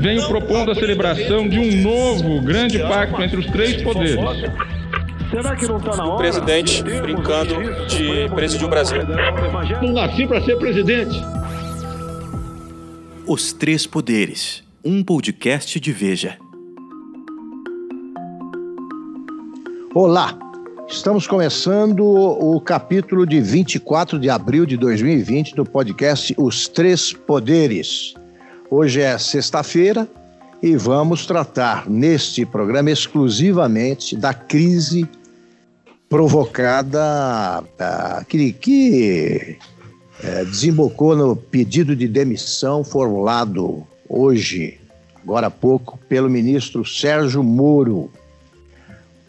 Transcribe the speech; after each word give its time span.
venho 0.00 0.26
propondo 0.26 0.70
a 0.70 0.74
celebração 0.74 1.46
de 1.46 1.58
um 1.58 1.82
novo 1.82 2.40
grande 2.40 2.78
pacto 2.78 3.22
entre 3.22 3.38
os 3.38 3.46
três 3.46 3.82
poderes. 3.82 4.16
Será 5.30 5.54
que 5.54 5.66
não 5.66 5.76
está 5.76 5.94
na 5.94 6.04
hora? 6.06 6.14
O 6.14 6.16
presidente 6.16 6.82
brincando 6.82 7.54
de 7.86 8.28
presidir 8.34 8.66
o 8.66 8.70
Brasil. 8.70 9.02
Não 9.82 9.92
nasci 9.92 10.26
para 10.26 10.40
ser 10.42 10.56
presidente. 10.56 11.20
Os 13.26 13.52
Três 13.52 13.86
Poderes, 13.86 14.64
um 14.82 15.04
podcast 15.04 15.78
de 15.78 15.92
Veja. 15.92 16.38
Olá, 19.94 20.36
estamos 20.88 21.26
começando 21.26 22.00
o 22.00 22.58
capítulo 22.60 23.26
de 23.26 23.40
24 23.40 24.18
de 24.18 24.30
abril 24.30 24.64
de 24.64 24.76
2020 24.78 25.54
do 25.54 25.64
podcast 25.64 26.34
Os 26.38 26.66
Três 26.66 27.12
Poderes. 27.12 28.14
Hoje 28.72 29.00
é 29.00 29.18
sexta-feira 29.18 30.08
e 30.62 30.76
vamos 30.76 31.26
tratar 31.26 31.90
neste 31.90 32.46
programa 32.46 32.88
exclusivamente 32.88 34.14
da 34.14 34.32
crise 34.32 35.08
provocada, 36.08 37.64
uh, 37.64 38.24
que, 38.26 38.52
que 38.52 39.58
uh, 40.22 40.44
desembocou 40.46 41.16
no 41.16 41.34
pedido 41.34 41.96
de 41.96 42.06
demissão 42.06 42.84
formulado 42.84 43.84
hoje, 44.08 44.78
agora 45.20 45.48
há 45.48 45.50
pouco, 45.50 45.98
pelo 46.08 46.30
ministro 46.30 46.86
Sérgio 46.86 47.42
Moro. 47.42 48.08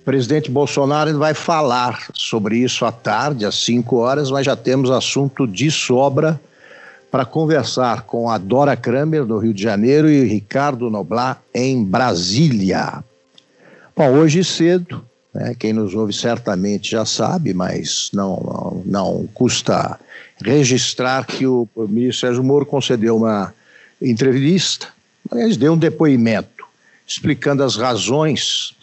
O 0.02 0.04
presidente 0.05 0.52
Bolsonaro 0.52 1.18
vai 1.18 1.34
falar 1.34 2.10
sobre 2.13 2.60
isso 2.60 2.85
à 2.85 2.91
tarde, 2.91 3.44
às 3.44 3.55
5 3.55 3.96
horas, 3.96 4.30
mas 4.30 4.46
já 4.46 4.55
temos 4.55 4.91
assunto 4.91 5.48
de 5.48 5.71
sobra 5.71 6.40
para 7.12 7.26
conversar 7.26 8.04
com 8.04 8.30
a 8.30 8.38
Dora 8.38 8.78
Kramer, 8.78 9.26
no 9.26 9.38
Rio 9.38 9.54
de 9.54 9.62
Janeiro, 9.62 10.10
e 10.10 10.24
Ricardo 10.24 10.90
Noblar, 10.90 11.44
em 11.54 11.84
Brasília. 11.84 13.04
Bom, 13.96 14.12
hoje 14.13 14.44
cedo, 14.46 15.05
né? 15.34 15.54
Quem 15.60 15.74
nos 15.74 15.94
ouve 15.94 16.13
certamente 16.13 16.91
já 16.91 17.05
sabe, 17.05 17.54
mas 17.54 18.10
não, 18.13 18.82
não, 18.85 19.27
custa 19.34 20.00
registrar 20.41 21.26
que 21.26 21.46
o 21.46 21.68
ministro 21.76 22.27
Sérgio 22.27 22.44
Moro 22.44 22.66
concedeu 22.66 23.18
uma 23.18 23.54
entrevista, 24.02 24.88
mas 25.30 25.57
deu 25.57 25.74
um 25.74 25.78
depoimento 25.78 26.66
explicando 27.05 27.63
as 27.63 27.76
razões 27.76 28.74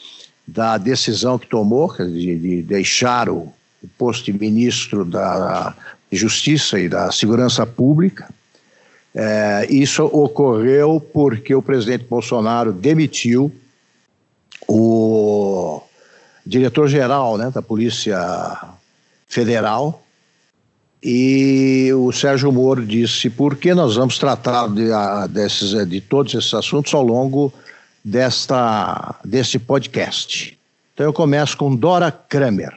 da 0.47 0.78
decisão 0.78 1.39
que 1.39 1.47
tomou 1.47 1.95
de, 1.97 2.39
de 2.39 2.62
deixar 2.62 3.28
o, 3.28 3.52
o 3.82 3.88
posto 3.96 4.24
de 4.26 4.32
ministro 4.32 5.04
da 5.04 5.74
Justiça 6.10 6.78
e 6.78 6.88
da 6.88 7.12
Segurança 7.12 7.66
Pública. 7.66 8.28
É, 9.14 9.66
isso 9.70 10.04
ocorreu 10.04 11.00
porque 11.00 11.54
o 11.54 11.62
presidente 11.62 12.04
Bolsonaro 12.04 12.72
demitiu 12.72 13.52
o 14.66 15.82
diretor-geral 16.44 17.36
né, 17.36 17.50
da 17.50 17.62
Polícia 17.62 18.18
Federal, 19.28 20.02
e 21.02 21.92
o 21.94 22.10
Sérgio 22.10 22.50
Moro 22.50 22.84
disse 22.84 23.30
por 23.30 23.56
que 23.56 23.72
nós 23.72 23.96
vamos 23.96 24.18
tratar 24.18 24.68
de, 24.68 24.88
desses, 25.30 25.86
de 25.88 26.00
todos 26.00 26.34
esses 26.34 26.52
assuntos 26.52 26.92
ao 26.92 27.04
longo 27.04 27.52
desta, 28.04 29.14
desse 29.24 29.58
podcast. 29.58 30.58
Então 30.94 31.06
eu 31.06 31.12
começo 31.12 31.56
com 31.56 31.74
Dora 31.74 32.10
Kramer. 32.10 32.72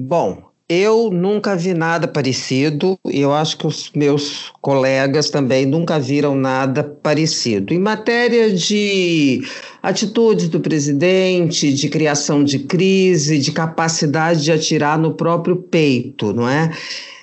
Bom, 0.00 0.44
eu 0.68 1.10
nunca 1.10 1.56
vi 1.56 1.74
nada 1.74 2.06
parecido 2.06 2.96
e 3.04 3.20
eu 3.20 3.34
acho 3.34 3.58
que 3.58 3.66
os 3.66 3.90
meus 3.96 4.52
colegas 4.60 5.28
também 5.28 5.66
nunca 5.66 5.98
viram 5.98 6.36
nada 6.36 6.84
parecido. 6.84 7.74
Em 7.74 7.80
matéria 7.80 8.54
de 8.54 9.42
atitudes 9.82 10.48
do 10.48 10.60
presidente, 10.60 11.72
de 11.72 11.88
criação 11.88 12.44
de 12.44 12.60
crise, 12.60 13.40
de 13.40 13.50
capacidade 13.50 14.44
de 14.44 14.52
atirar 14.52 14.96
no 14.96 15.14
próprio 15.14 15.56
peito, 15.56 16.32
não 16.32 16.48
é? 16.48 16.70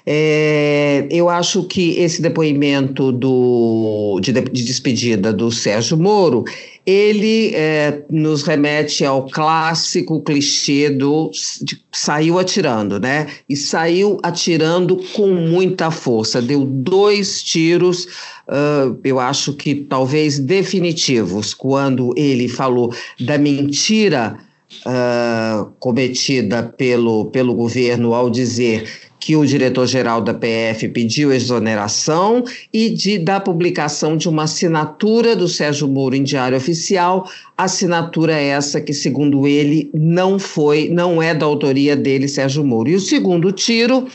É, 0.06 1.08
eu 1.10 1.30
acho 1.30 1.64
que 1.64 1.98
esse 1.98 2.22
depoimento 2.22 3.10
do, 3.10 4.20
de, 4.22 4.34
de 4.34 4.64
despedida 4.66 5.32
do 5.32 5.50
Sérgio 5.50 5.98
Moro 5.98 6.44
ele 6.86 7.52
é, 7.56 8.04
nos 8.10 8.44
remete 8.44 9.04
ao 9.04 9.26
clássico 9.26 10.22
clichê 10.22 10.90
do 10.90 11.32
de, 11.62 11.82
saiu 11.92 12.38
atirando, 12.38 13.00
né? 13.00 13.28
E 13.50 13.56
saiu 13.56 14.20
atirando 14.22 14.98
com 15.14 15.28
muita 15.28 15.90
força. 15.90 16.42
Deu 16.42 16.64
dois 16.64 17.42
tiros, 17.42 18.06
uh, 18.48 18.98
eu 19.04 19.20
acho 19.20 19.54
que 19.54 19.74
talvez 19.74 20.38
definitivos, 20.38 21.54
quando 21.54 22.14
ele 22.16 22.48
falou 22.48 22.94
da 23.20 23.38
mentira 23.38 24.38
uh, 24.86 25.66
cometida 25.80 26.64
pelo, 26.64 27.26
pelo 27.26 27.56
governo 27.56 28.14
ao 28.14 28.30
dizer 28.30 28.88
que 29.26 29.36
o 29.36 29.44
diretor-geral 29.44 30.22
da 30.22 30.36
PF 30.36 30.88
pediu 30.90 31.34
exoneração 31.34 32.44
e 32.72 32.92
de, 32.92 33.18
da 33.18 33.40
publicação 33.40 34.16
de 34.16 34.30
uma 34.30 34.44
assinatura 34.44 35.36
do 35.36 35.48
Sérgio 35.48 35.88
Moro 35.88 36.16
em 36.16 36.22
Diário 36.22 36.56
Oficial, 36.56 37.28
assinatura 37.58 38.34
essa 38.34 38.80
que, 38.80 38.94
segundo 38.94 39.48
ele, 39.48 39.90
não 39.96 40.38
foi, 40.38 40.90
não 40.90 41.24
é 41.24 41.34
da 41.34 41.44
autoria 41.44 41.96
dele, 41.96 42.28
Sérgio 42.28 42.64
Moro. 42.64 42.88
E 42.88 42.94
o 42.94 43.00
segundo 43.00 43.52
tiro 43.52 44.06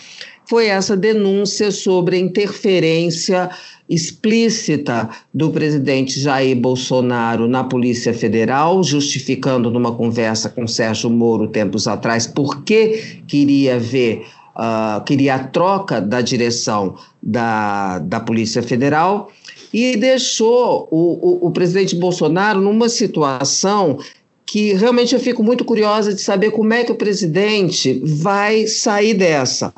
foi 0.49 0.67
essa 0.67 0.97
denúncia 0.97 1.73
sobre 1.73 2.17
interferência 2.17 3.51
explícita 3.89 5.09
do 5.35 5.51
presidente 5.51 6.21
Jair 6.21 6.57
Bolsonaro 6.57 7.49
na 7.49 7.65
Polícia 7.65 8.15
Federal, 8.15 8.85
justificando 8.85 9.73
numa 9.73 9.93
conversa 9.93 10.49
com 10.49 10.69
Sérgio 10.69 11.11
Moro 11.11 11.49
tempos 11.49 11.89
atrás 11.89 12.29
por 12.29 12.63
que 12.63 13.23
queria 13.27 13.77
ver 13.77 14.25
uh, 14.57 15.03
queria 15.05 15.37
a 15.37 15.45
troca 15.45 16.01
da 16.01 16.21
direção 16.21 16.97
da, 17.23 17.99
da 17.99 18.21
Polícia 18.21 18.63
Federal 18.63 19.31
e 19.73 19.97
deixou 19.97 20.89
o, 20.91 21.47
o, 21.47 21.49
o 21.49 21.51
presidente 21.51 21.95
Bolsonaro 21.97 22.61
numa 22.61 22.89
situação 22.89 23.99
que 24.45 24.73
realmente 24.73 25.15
eu 25.15 25.21
fico 25.21 25.45
muito 25.45 25.65
curiosa 25.65 26.13
de 26.13 26.21
saber 26.21 26.51
como 26.51 26.73
é 26.73 26.83
que 26.83 26.91
o 26.91 26.97
presidente 26.97 28.03
vai 28.05 28.67
sair 28.67 29.15
dessa. 29.15 29.73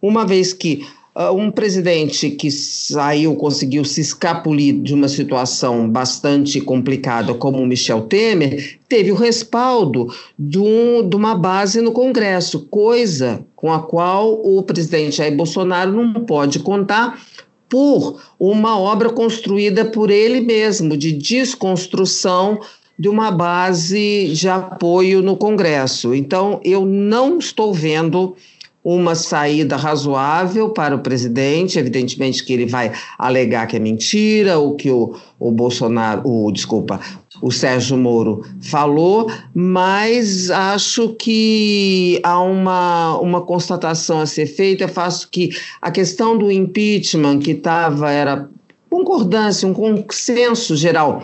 Uma 0.00 0.24
vez 0.26 0.54
que 0.54 0.86
um 1.32 1.50
presidente 1.50 2.28
que 2.30 2.50
saiu, 2.50 3.36
conseguiu 3.36 3.84
se 3.84 4.00
escapulir 4.00 4.74
de 4.82 4.92
uma 4.92 5.08
situação 5.08 5.88
bastante 5.88 6.60
complicada, 6.60 7.32
como 7.34 7.58
o 7.58 7.66
Michel 7.66 8.02
Temer, 8.02 8.78
teve 8.88 9.12
o 9.12 9.14
respaldo 9.14 10.12
de, 10.36 10.58
um, 10.58 11.08
de 11.08 11.14
uma 11.14 11.36
base 11.36 11.80
no 11.80 11.92
Congresso, 11.92 12.66
coisa 12.68 13.44
com 13.54 13.72
a 13.72 13.80
qual 13.80 14.32
o 14.44 14.60
presidente 14.64 15.16
Jair 15.16 15.36
Bolsonaro 15.36 15.92
não 15.92 16.24
pode 16.24 16.58
contar 16.58 17.20
por 17.68 18.20
uma 18.38 18.78
obra 18.78 19.08
construída 19.08 19.84
por 19.84 20.10
ele 20.10 20.40
mesmo, 20.40 20.96
de 20.96 21.12
desconstrução 21.12 22.58
de 22.98 23.08
uma 23.08 23.30
base 23.30 24.32
de 24.34 24.48
apoio 24.48 25.22
no 25.22 25.36
Congresso. 25.36 26.14
Então, 26.14 26.60
eu 26.64 26.84
não 26.84 27.38
estou 27.38 27.72
vendo 27.72 28.36
uma 28.84 29.14
saída 29.14 29.76
razoável 29.76 30.68
para 30.68 30.94
o 30.94 30.98
presidente, 30.98 31.78
evidentemente 31.78 32.44
que 32.44 32.52
ele 32.52 32.66
vai 32.66 32.92
alegar 33.18 33.66
que 33.66 33.76
é 33.76 33.78
mentira, 33.78 34.58
o 34.58 34.74
que 34.74 34.90
o, 34.90 35.16
o 35.40 35.50
Bolsonaro, 35.50 36.20
o, 36.22 36.52
desculpa, 36.52 37.00
o 37.40 37.50
Sérgio 37.50 37.96
Moro 37.96 38.44
falou, 38.60 39.30
mas 39.54 40.50
acho 40.50 41.14
que 41.18 42.20
há 42.22 42.38
uma, 42.42 43.18
uma 43.20 43.40
constatação 43.40 44.20
a 44.20 44.26
ser 44.26 44.46
feita, 44.46 44.84
eu 44.84 44.88
faço 44.88 45.30
que 45.30 45.48
a 45.80 45.90
questão 45.90 46.36
do 46.36 46.52
impeachment 46.52 47.38
que 47.38 47.52
estava, 47.52 48.10
era 48.10 48.50
concordância, 48.90 49.66
um 49.66 49.72
consenso 49.72 50.76
geral 50.76 51.22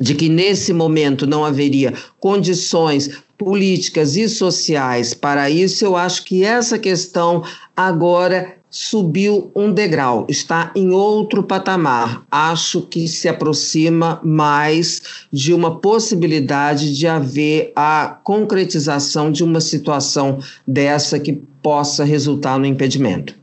de 0.00 0.14
que 0.14 0.28
nesse 0.28 0.72
momento 0.72 1.26
não 1.26 1.44
haveria 1.44 1.94
condições 2.20 3.22
políticas 3.38 4.16
e 4.16 4.28
sociais 4.28 5.14
para 5.14 5.50
isso, 5.50 5.84
eu 5.84 5.96
acho 5.96 6.24
que 6.24 6.44
essa 6.44 6.78
questão 6.78 7.42
agora 7.76 8.56
subiu 8.70 9.50
um 9.54 9.72
degrau, 9.72 10.26
está 10.28 10.70
em 10.74 10.90
outro 10.90 11.42
patamar. 11.42 12.22
Acho 12.30 12.82
que 12.82 13.08
se 13.08 13.26
aproxima 13.28 14.20
mais 14.22 15.02
de 15.32 15.54
uma 15.54 15.78
possibilidade 15.78 16.94
de 16.94 17.06
haver 17.06 17.72
a 17.74 18.18
concretização 18.22 19.32
de 19.32 19.42
uma 19.42 19.60
situação 19.60 20.40
dessa 20.66 21.18
que 21.18 21.32
possa 21.62 22.04
resultar 22.04 22.58
no 22.58 22.66
impedimento. 22.66 23.34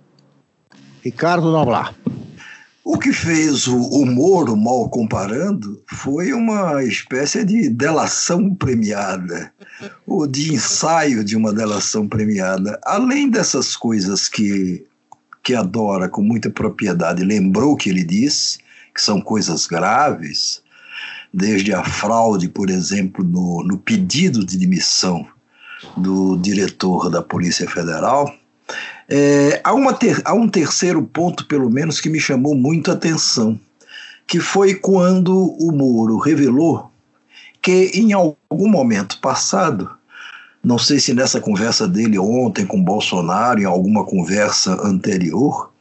Ricardo 1.01 1.51
Noblar. 1.51 1.95
O 2.83 2.97
que 2.97 3.13
fez 3.13 3.65
o, 3.65 3.77
o 3.77 4.05
Moro, 4.05 4.57
mal 4.57 4.89
comparando, 4.89 5.81
foi 5.87 6.33
uma 6.33 6.83
espécie 6.83 7.45
de 7.45 7.69
delação 7.69 8.53
premiada, 8.53 9.53
ou 10.05 10.27
de 10.27 10.53
ensaio 10.53 11.23
de 11.23 11.37
uma 11.37 11.53
delação 11.53 12.09
premiada. 12.09 12.77
Além 12.83 13.29
dessas 13.29 13.77
coisas 13.77 14.27
que, 14.27 14.85
que 15.41 15.55
adora 15.55 16.09
com 16.09 16.21
muita 16.21 16.49
propriedade 16.49 17.23
lembrou 17.23 17.77
que 17.77 17.89
ele 17.89 18.03
disse, 18.03 18.59
que 18.93 19.01
são 19.01 19.21
coisas 19.21 19.65
graves, 19.65 20.61
desde 21.33 21.73
a 21.73 21.85
fraude, 21.85 22.49
por 22.49 22.69
exemplo, 22.69 23.23
no, 23.23 23.63
no 23.63 23.77
pedido 23.77 24.45
de 24.45 24.57
demissão 24.57 25.25
do 25.95 26.37
diretor 26.37 27.09
da 27.09 27.21
Polícia 27.21 27.67
Federal. 27.69 28.33
É, 29.09 29.61
há, 29.63 29.73
uma 29.73 29.93
ter, 29.93 30.21
há 30.25 30.33
um 30.33 30.47
terceiro 30.47 31.03
ponto, 31.03 31.45
pelo 31.45 31.69
menos, 31.69 31.99
que 31.99 32.09
me 32.09 32.19
chamou 32.19 32.55
muito 32.55 32.89
a 32.89 32.93
atenção, 32.93 33.59
que 34.25 34.39
foi 34.39 34.75
quando 34.75 35.33
o 35.59 35.71
Moro 35.71 36.17
revelou 36.17 36.91
que, 37.61 37.91
em 37.93 38.13
algum 38.13 38.69
momento 38.69 39.19
passado, 39.19 39.89
não 40.63 40.77
sei 40.77 40.99
se 40.99 41.13
nessa 41.13 41.39
conversa 41.39 41.87
dele 41.87 42.19
ontem 42.19 42.65
com 42.65 42.83
Bolsonaro, 42.83 43.61
em 43.61 43.65
alguma 43.65 44.05
conversa 44.05 44.73
anterior, 44.85 45.71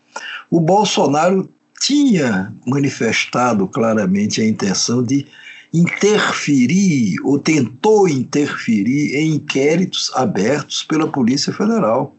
o 0.51 0.61
Bolsonaro 0.61 1.49
tinha 1.81 2.55
manifestado 2.65 3.67
claramente 3.67 4.41
a 4.41 4.47
intenção 4.47 5.03
de 5.03 5.27
interferir 5.75 7.17
ou 7.25 7.39
tentou 7.39 8.09
interferir 8.09 9.17
em 9.17 9.37
inquéritos 9.37 10.11
abertos 10.15 10.85
pela 10.85 11.09
Polícia 11.09 11.53
Federal. 11.53 12.15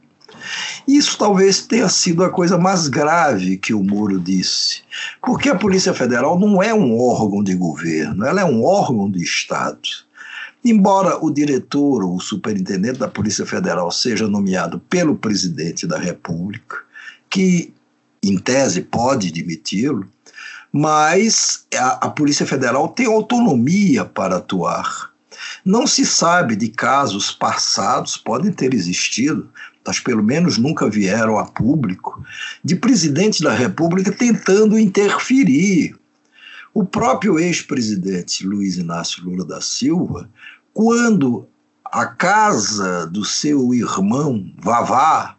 Isso 0.87 1.17
talvez 1.17 1.61
tenha 1.61 1.89
sido 1.89 2.23
a 2.23 2.29
coisa 2.29 2.57
mais 2.57 2.87
grave 2.87 3.57
que 3.57 3.73
o 3.73 3.83
Moro 3.83 4.19
disse, 4.19 4.81
porque 5.21 5.49
a 5.49 5.55
Polícia 5.55 5.93
Federal 5.93 6.39
não 6.39 6.61
é 6.61 6.73
um 6.73 6.99
órgão 6.99 7.43
de 7.43 7.55
governo, 7.55 8.25
ela 8.25 8.41
é 8.41 8.45
um 8.45 8.63
órgão 8.63 9.09
de 9.09 9.23
Estado. 9.23 9.89
Embora 10.65 11.17
o 11.23 11.29
diretor 11.29 12.03
ou 12.03 12.15
o 12.15 12.21
superintendente 12.21 12.99
da 12.99 13.07
Polícia 13.07 13.45
Federal 13.45 13.91
seja 13.91 14.27
nomeado 14.27 14.79
pelo 14.89 15.15
presidente 15.15 15.85
da 15.85 15.97
República, 15.97 16.77
que 17.29 17.73
em 18.23 18.37
tese 18.37 18.81
pode 18.81 19.31
demiti-lo, 19.31 20.07
mas 20.71 21.65
a, 21.75 22.07
a 22.07 22.09
Polícia 22.09 22.45
Federal 22.45 22.87
tem 22.87 23.05
autonomia 23.05 24.05
para 24.05 24.37
atuar. 24.37 25.11
Não 25.65 25.85
se 25.85 26.05
sabe 26.05 26.55
de 26.55 26.69
casos 26.69 27.31
passados, 27.31 28.17
podem 28.17 28.51
ter 28.51 28.73
existido, 28.73 29.49
mas 29.85 29.99
pelo 29.99 30.23
menos 30.23 30.57
nunca 30.57 30.89
vieram 30.89 31.37
a 31.37 31.45
público, 31.45 32.23
de 32.63 32.75
presidente 32.75 33.43
da 33.43 33.53
República 33.53 34.11
tentando 34.11 34.79
interferir. 34.79 35.95
O 36.73 36.83
próprio 36.83 37.37
ex-presidente 37.37 38.45
Luiz 38.45 38.77
Inácio 38.77 39.23
Lula 39.23 39.45
da 39.45 39.61
Silva, 39.61 40.29
quando 40.73 41.47
a 41.85 42.05
casa 42.05 43.05
do 43.05 43.23
seu 43.23 43.73
irmão 43.73 44.51
Vavá 44.57 45.37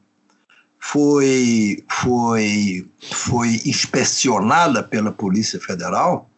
foi, 0.79 1.83
foi, 1.91 2.87
foi 3.11 3.61
inspecionada 3.65 4.83
pela 4.83 5.11
Polícia 5.11 5.59
Federal, 5.59 6.31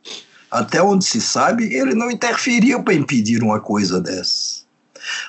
até 0.50 0.80
onde 0.80 1.04
se 1.04 1.20
sabe, 1.20 1.64
ele 1.74 1.94
não 1.94 2.10
interferiu 2.10 2.82
para 2.82 2.94
impedir 2.94 3.42
uma 3.42 3.60
coisa 3.60 4.00
dessa. 4.00 4.65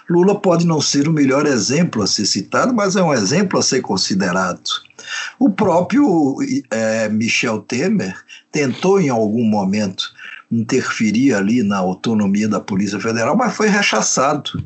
Lula 0.10 0.40
pode 0.40 0.66
não 0.66 0.82
ser 0.82 1.08
o 1.08 1.14
melhor 1.14 1.46
exemplo 1.46 2.02
a 2.02 2.08
ser 2.08 2.26
citado, 2.26 2.74
mas 2.74 2.96
é 2.96 3.04
um 3.04 3.14
exemplo 3.14 3.60
a 3.60 3.64
ser 3.64 3.82
considerado. 3.82 4.70
O 5.40 5.50
próprio 5.50 6.38
é, 6.72 7.10
Michel 7.10 7.60
Temer 7.62 8.16
tentou 8.52 9.00
em 9.00 9.10
algum 9.10 9.44
momento 9.44 10.12
interferir 10.52 11.34
ali 11.34 11.64
na 11.64 11.78
autonomia 11.78 12.48
da 12.48 12.60
Polícia 12.60 13.00
Federal, 13.00 13.36
mas 13.36 13.56
foi 13.56 13.68
rechaçado. 13.68 14.64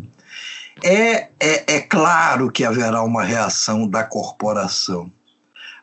É, 0.83 1.27
é, 1.39 1.75
é 1.75 1.79
claro 1.81 2.51
que 2.51 2.63
haverá 2.63 3.03
uma 3.03 3.23
reação 3.23 3.87
da 3.87 4.03
corporação 4.03 5.11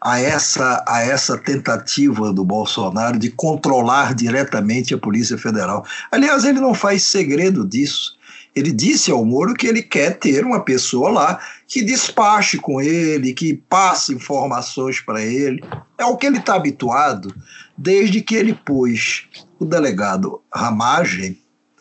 a 0.01 0.21
essa, 0.21 0.85
a 0.87 1.03
essa 1.03 1.37
tentativa 1.37 2.33
do 2.33 2.45
Bolsonaro 2.45 3.19
de 3.19 3.31
controlar 3.31 4.15
diretamente 4.15 4.95
a 4.95 4.99
Polícia 4.99 5.37
Federal. 5.37 5.85
Aliás, 6.11 6.45
ele 6.45 6.61
não 6.61 6.75
faz 6.75 7.03
segredo 7.05 7.67
disso. 7.67 8.17
Ele 8.55 8.73
disse 8.73 9.11
ao 9.11 9.25
Moro 9.25 9.55
que 9.55 9.67
ele 9.67 9.83
quer 9.83 10.19
ter 10.19 10.45
uma 10.45 10.61
pessoa 10.61 11.11
lá 11.11 11.41
que 11.67 11.83
despache 11.83 12.59
com 12.59 12.81
ele, 12.81 13.35
que 13.35 13.55
passe 13.55 14.13
informações 14.13 15.01
para 15.01 15.23
ele. 15.23 15.63
É 15.97 16.05
o 16.05 16.17
que 16.17 16.27
ele 16.27 16.39
está 16.39 16.55
habituado 16.55 17.35
desde 17.77 18.21
que 18.21 18.35
ele 18.35 18.53
pôs 18.53 19.27
o 19.59 19.65
delegado 19.65 20.41
Ramagem, 20.53 21.39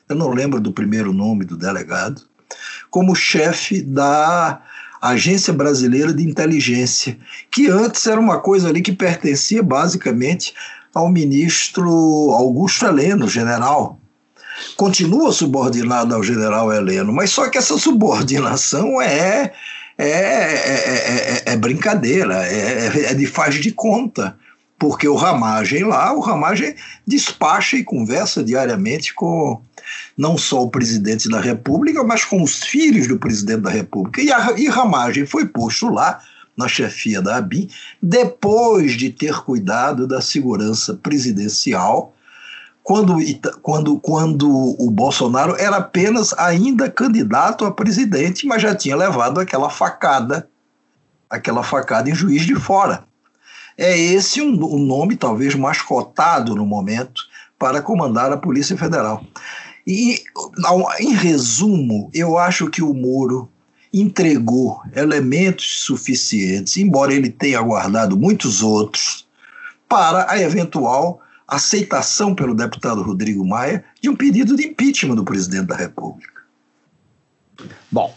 eu 0.08 0.16
não 0.16 0.30
lembro 0.30 0.60
do 0.60 0.72
primeiro 0.72 1.12
nome 1.12 1.44
do 1.44 1.58
delegado, 1.58 2.22
como 2.90 3.16
chefe 3.16 3.82
da 3.82 4.62
Agência 5.02 5.52
Brasileira 5.52 6.14
de 6.14 6.24
Inteligência, 6.24 7.18
que 7.52 7.68
antes 7.68 8.06
era 8.08 8.20
uma 8.20 8.40
coisa 8.40 8.70
ali 8.70 8.82
que 8.82 8.92
pertencia 8.92 9.62
basicamente 9.62 10.54
ao 10.94 11.10
ministro 11.10 11.92
Augusto 12.32 12.86
Heleno, 12.86 13.28
general. 13.28 13.97
Continua 14.76 15.32
subordinado 15.32 16.14
ao 16.14 16.24
general 16.24 16.72
Heleno, 16.72 17.14
mas 17.14 17.30
só 17.30 17.50
que 17.50 17.58
essa 17.58 17.78
subordinação 17.78 19.02
é, 19.02 19.54
é, 19.98 20.08
é, 20.08 21.44
é 21.46 21.58
brincadeira, 21.58 22.36
é, 22.46 23.14
de 23.14 23.26
faz 23.26 23.56
de 23.56 23.72
conta 23.72 24.38
porque 24.80 25.08
o 25.08 25.16
Ramagem 25.16 25.84
lá, 25.84 26.14
o 26.14 26.20
Ramagem 26.20 26.76
despacha 27.06 27.76
e 27.78 27.84
conversa 27.84 28.44
diariamente 28.44 29.14
com 29.14 29.62
não 30.18 30.38
só 30.38 30.64
o 30.64 30.70
presidente 30.70 31.30
da 31.30 31.40
República, 31.40 32.04
mas 32.04 32.24
com 32.24 32.44
os 32.44 32.64
filhos 32.64 33.08
do 33.08 33.18
presidente 33.18 33.62
da 33.62 33.70
República. 33.70 34.22
E, 34.22 34.32
a, 34.32 34.54
e 34.58 34.68
Ramagem 34.68 35.26
foi 35.26 35.48
posto 35.48 35.90
lá 35.90 36.22
na 36.56 36.68
chefia 36.68 37.22
da 37.22 37.38
ABIN 37.38 37.70
depois 38.02 38.94
de 38.94 39.10
ter 39.10 39.42
cuidado 39.42 40.08
da 40.08 40.22
segurança 40.22 40.96
presidencial 40.96 42.14
quando, 42.88 43.18
quando, 43.62 44.00
quando 44.00 44.50
o 44.50 44.90
Bolsonaro 44.90 45.58
era 45.58 45.76
apenas 45.76 46.32
ainda 46.38 46.90
candidato 46.90 47.66
a 47.66 47.72
presidente, 47.72 48.48
mas 48.48 48.62
já 48.62 48.74
tinha 48.74 48.96
levado 48.96 49.42
aquela 49.42 49.70
facada, 49.70 50.48
aquela 51.30 51.64
facada 51.64 52.10
em 52.10 52.16
juiz 52.16 52.46
de 52.46 52.56
fora. 52.56 53.04
É 53.78 54.00
esse 54.00 54.42
um, 54.42 54.64
o 54.64 54.80
nome 54.80 55.18
talvez 55.18 55.54
mais 55.54 55.82
cotado 55.82 56.56
no 56.56 56.66
momento 56.66 57.24
para 57.60 57.82
comandar 57.82 58.32
a 58.32 58.38
Polícia 58.38 58.78
Federal. 58.78 59.22
E, 59.86 60.24
em 61.02 61.14
resumo, 61.14 62.10
eu 62.14 62.38
acho 62.38 62.70
que 62.70 62.82
o 62.82 62.94
Moro 62.94 63.50
entregou 63.94 64.82
elementos 64.96 65.82
suficientes, 65.82 66.78
embora 66.78 67.14
ele 67.14 67.30
tenha 67.30 67.60
guardado 67.60 68.16
muitos 68.16 68.64
outros, 68.64 69.28
para 69.90 70.32
a 70.32 70.42
eventual 70.42 71.22
aceitação 71.48 72.36
pelo 72.36 72.54
deputado 72.54 73.02
Rodrigo 73.02 73.46
Maia 73.46 73.84
de 74.02 74.10
um 74.10 74.16
pedido 74.16 74.56
de 74.56 74.68
impeachment 74.68 75.16
do 75.16 75.24
presidente 75.24 75.68
da 75.68 75.76
República. 75.76 76.42
Bom, 77.90 78.14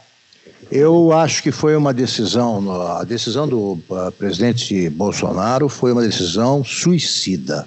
eu 0.70 1.12
acho 1.12 1.42
que 1.42 1.52
foi 1.52 1.76
uma 1.76 1.94
decisão, 1.94 2.70
a 2.98 3.04
decisão 3.04 3.48
do 3.48 3.72
uh, 3.88 4.12
presidente 4.18 4.88
Bolsonaro 4.90 5.68
foi 5.68 5.92
uma 5.92 6.02
decisão 6.02 6.64
suicida. 6.64 7.66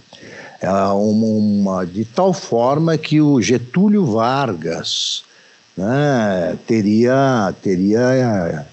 É 0.61 0.69
uma, 0.69 1.85
de 1.85 2.05
tal 2.05 2.33
forma 2.33 2.97
que 2.97 3.19
o 3.19 3.41
Getúlio 3.41 4.05
Vargas 4.05 5.23
né, 5.75 6.57
teria, 6.65 7.53
teria 7.61 8.65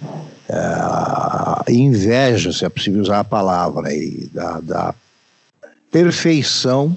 uh, 0.48 1.70
inveja, 1.72 2.52
se 2.52 2.64
é 2.64 2.68
possível 2.68 3.02
usar 3.02 3.20
a 3.20 3.24
palavra, 3.24 3.88
aí, 3.88 4.28
da, 4.32 4.60
da 4.60 4.94
perfeição 5.90 6.96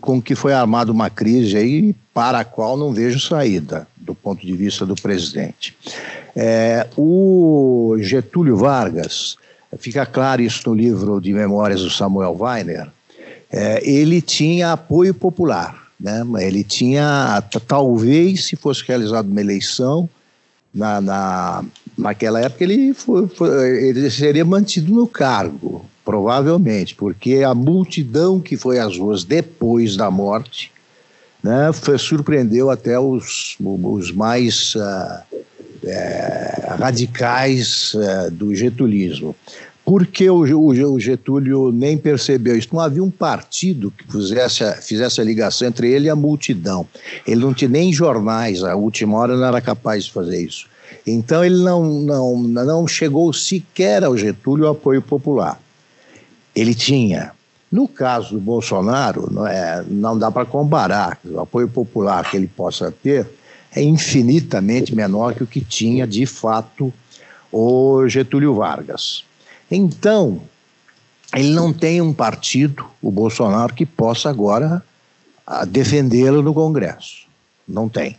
com 0.00 0.20
que 0.20 0.34
foi 0.34 0.52
armada 0.52 0.90
uma 0.90 1.08
crise 1.08 1.56
aí 1.56 1.94
para 2.12 2.40
a 2.40 2.44
qual 2.44 2.76
não 2.76 2.92
vejo 2.92 3.20
saída 3.20 3.86
do 3.96 4.14
ponto 4.14 4.44
de 4.44 4.54
vista 4.56 4.84
do 4.84 4.96
presidente. 4.96 5.76
É, 6.34 6.88
o 6.96 7.96
Getúlio 8.00 8.56
Vargas, 8.56 9.36
fica 9.78 10.04
claro 10.04 10.42
isso 10.42 10.68
no 10.68 10.74
livro 10.74 11.20
de 11.20 11.32
memórias 11.32 11.82
do 11.82 11.90
Samuel 11.90 12.36
Weiner, 12.38 12.88
é, 13.50 13.80
ele 13.88 14.20
tinha 14.20 14.72
apoio 14.72 15.14
popular. 15.14 15.82
Né? 16.00 16.24
Ele 16.40 16.64
tinha, 16.64 17.42
talvez, 17.66 18.46
se 18.46 18.56
fosse 18.56 18.82
realizada 18.86 19.28
uma 19.28 19.40
eleição, 19.40 20.08
na, 20.74 21.00
na, 21.00 21.64
naquela 21.96 22.40
época 22.40 22.64
ele, 22.64 22.94
foi, 22.94 23.28
foi, 23.28 23.88
ele 23.88 24.10
seria 24.10 24.44
mantido 24.44 24.92
no 24.92 25.06
cargo, 25.06 25.84
provavelmente, 26.04 26.94
porque 26.94 27.42
a 27.44 27.54
multidão 27.54 28.40
que 28.40 28.56
foi 28.56 28.78
às 28.78 28.98
ruas 28.98 29.24
depois 29.24 29.96
da 29.96 30.10
morte 30.10 30.72
né, 31.42 31.70
foi, 31.72 31.98
surpreendeu 31.98 32.70
até 32.70 32.98
os, 32.98 33.56
os 33.60 34.12
mais 34.12 34.74
é, 35.84 36.74
radicais 36.78 37.94
é, 37.94 38.30
do 38.30 38.54
getulismo. 38.54 39.34
Por 39.84 40.06
que 40.06 40.30
o, 40.30 40.44
o, 40.44 40.66
o, 40.68 41.00
Getúlio 41.00 41.72
nem 41.72 41.98
percebeu 41.98 42.56
isso? 42.56 42.68
Não 42.72 42.80
havia 42.80 43.02
um 43.02 43.10
partido 43.10 43.90
que 43.90 44.10
fizesse 44.10 44.64
fizesse 44.80 45.20
a 45.20 45.24
ligação 45.24 45.66
entre 45.66 45.90
ele 45.90 46.06
e 46.06 46.10
a 46.10 46.14
multidão. 46.14 46.86
Ele 47.26 47.40
não 47.40 47.52
tinha 47.52 47.68
nem 47.68 47.92
jornais, 47.92 48.62
a 48.62 48.76
última 48.76 49.18
hora 49.18 49.36
não 49.36 49.44
era 49.44 49.60
capaz 49.60 50.04
de 50.04 50.12
fazer 50.12 50.40
isso. 50.40 50.66
Então 51.04 51.44
ele 51.44 51.60
não, 51.62 51.84
não, 51.84 52.38
não 52.38 52.86
chegou 52.86 53.32
sequer 53.32 54.04
ao 54.04 54.16
Getúlio 54.16 54.66
o 54.66 54.70
apoio 54.70 55.02
popular. 55.02 55.60
Ele 56.54 56.74
tinha 56.74 57.32
No 57.70 57.88
caso 57.88 58.34
do 58.34 58.40
Bolsonaro, 58.40 59.32
não, 59.32 59.46
é, 59.46 59.82
não 59.88 60.18
dá 60.18 60.30
para 60.30 60.44
comparar. 60.44 61.18
O 61.24 61.40
apoio 61.40 61.66
popular 61.68 62.30
que 62.30 62.36
ele 62.36 62.46
possa 62.46 62.92
ter 62.92 63.26
é 63.74 63.82
infinitamente 63.82 64.94
menor 64.94 65.34
que 65.34 65.42
o 65.42 65.46
que 65.46 65.62
tinha, 65.62 66.06
de 66.06 66.26
fato, 66.26 66.92
o 67.50 68.06
Getúlio 68.06 68.54
Vargas. 68.54 69.24
Então, 69.70 70.42
ele 71.34 71.50
não 71.50 71.72
tem 71.72 72.02
um 72.02 72.12
partido, 72.12 72.84
o 73.00 73.10
Bolsonaro, 73.10 73.72
que 73.72 73.86
possa 73.86 74.28
agora 74.28 74.82
ah, 75.46 75.64
defendê-lo 75.64 76.42
no 76.42 76.52
Congresso. 76.52 77.26
Não 77.66 77.88
tem. 77.88 78.18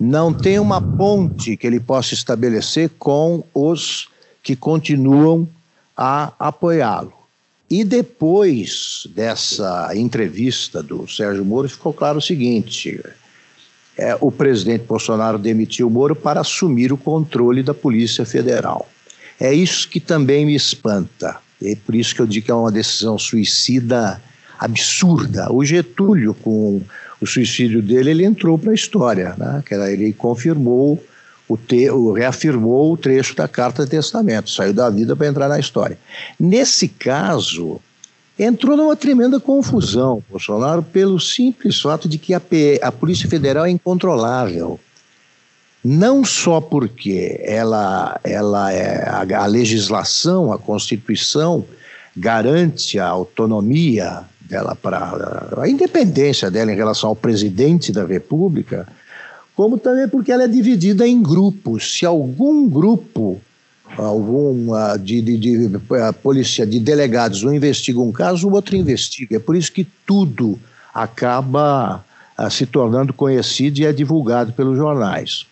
Não 0.00 0.32
tem 0.32 0.58
uma 0.58 0.80
ponte 0.80 1.56
que 1.56 1.66
ele 1.66 1.80
possa 1.80 2.14
estabelecer 2.14 2.90
com 2.98 3.44
os 3.52 4.08
que 4.42 4.56
continuam 4.56 5.46
a 5.96 6.32
apoiá-lo. 6.38 7.15
E 7.68 7.82
depois 7.82 9.08
dessa 9.14 9.90
entrevista 9.94 10.82
do 10.82 11.08
Sérgio 11.08 11.44
Moro, 11.44 11.68
ficou 11.68 11.92
claro 11.92 12.18
o 12.18 12.22
seguinte: 12.22 13.00
é, 13.96 14.16
o 14.20 14.30
presidente 14.30 14.84
Bolsonaro 14.84 15.38
demitiu 15.38 15.88
o 15.88 15.90
Moro 15.90 16.14
para 16.14 16.40
assumir 16.40 16.92
o 16.92 16.96
controle 16.96 17.62
da 17.62 17.74
Polícia 17.74 18.24
Federal. 18.24 18.88
É 19.40 19.52
isso 19.52 19.88
que 19.88 20.00
também 20.00 20.46
me 20.46 20.54
espanta. 20.54 21.38
É 21.62 21.74
por 21.74 21.94
isso 21.94 22.14
que 22.14 22.20
eu 22.20 22.26
digo 22.26 22.46
que 22.46 22.52
é 22.52 22.54
uma 22.54 22.70
decisão 22.70 23.18
suicida 23.18 24.22
absurda. 24.58 25.52
O 25.52 25.64
Getúlio, 25.64 26.34
com 26.34 26.80
o 27.20 27.26
suicídio 27.26 27.82
dele, 27.82 28.10
ele 28.10 28.24
entrou 28.24 28.58
para 28.58 28.70
a 28.70 28.74
história, 28.74 29.34
né? 29.36 29.62
ele 29.90 30.12
confirmou 30.12 31.02
o, 31.48 31.56
te, 31.56 31.88
o 31.90 32.12
reafirmou 32.12 32.92
o 32.92 32.96
trecho 32.96 33.34
da 33.34 33.46
Carta 33.46 33.84
de 33.84 33.90
Testamento, 33.90 34.50
saiu 34.50 34.72
da 34.72 34.90
vida 34.90 35.14
para 35.14 35.28
entrar 35.28 35.48
na 35.48 35.58
história. 35.58 35.98
Nesse 36.38 36.88
caso, 36.88 37.80
entrou 38.38 38.76
numa 38.76 38.96
tremenda 38.96 39.38
confusão, 39.38 40.22
Bolsonaro, 40.28 40.82
pelo 40.82 41.20
simples 41.20 41.80
fato 41.80 42.08
de 42.08 42.18
que 42.18 42.34
a, 42.34 42.40
P, 42.40 42.80
a 42.82 42.90
Polícia 42.90 43.28
Federal 43.28 43.64
é 43.66 43.70
incontrolável. 43.70 44.78
Não 45.84 46.24
só 46.24 46.60
porque 46.60 47.40
ela, 47.44 48.18
ela 48.24 48.72
é, 48.72 49.08
a, 49.08 49.42
a 49.42 49.46
legislação, 49.46 50.52
a 50.52 50.58
Constituição 50.58 51.64
garante 52.16 52.98
a 52.98 53.06
autonomia 53.06 54.24
dela 54.40 54.74
para 54.74 55.48
a 55.58 55.68
independência 55.68 56.50
dela 56.50 56.72
em 56.72 56.76
relação 56.76 57.10
ao 57.10 57.16
presidente 57.16 57.92
da 57.92 58.04
República, 58.04 58.86
como 59.56 59.78
também 59.78 60.06
porque 60.06 60.30
ela 60.30 60.44
é 60.44 60.48
dividida 60.48 61.08
em 61.08 61.20
grupos. 61.22 61.98
Se 61.98 62.04
algum 62.04 62.68
grupo 62.68 63.40
algum 63.96 64.72
uh, 64.72 64.98
de, 64.98 65.22
de, 65.22 65.38
de 65.38 65.76
uh, 65.76 66.12
polícia, 66.22 66.66
de 66.66 66.78
delegados 66.80 67.42
um 67.42 67.54
investiga 67.54 68.00
um 68.00 68.12
caso, 68.12 68.48
o 68.48 68.52
outro 68.52 68.76
investiga. 68.76 69.36
É 69.36 69.38
por 69.38 69.56
isso 69.56 69.72
que 69.72 69.86
tudo 70.04 70.58
acaba 70.92 72.04
uh, 72.38 72.50
se 72.50 72.66
tornando 72.66 73.12
conhecido 73.12 73.78
e 73.78 73.86
é 73.86 73.92
divulgado 73.92 74.52
pelos 74.52 74.76
jornais. 74.76 75.46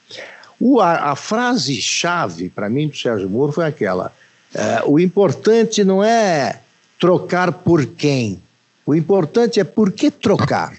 O, 0.61 0.80
a, 0.80 1.12
a 1.12 1.16
frase-chave 1.16 2.49
para 2.49 2.68
mim 2.68 2.88
do 2.88 2.96
Sérgio 2.96 3.28
Moro 3.28 3.52
foi 3.52 3.66
aquela: 3.66 4.12
eh, 4.54 4.82
o 4.87 5.00
importante 5.00 5.82
não 5.82 6.02
é 6.02 6.61
trocar 6.99 7.52
por 7.52 7.84
quem, 7.84 8.40
o 8.87 8.94
importante 8.94 9.58
é 9.58 9.64
por 9.64 9.90
que 9.90 10.12
trocar. 10.12 10.75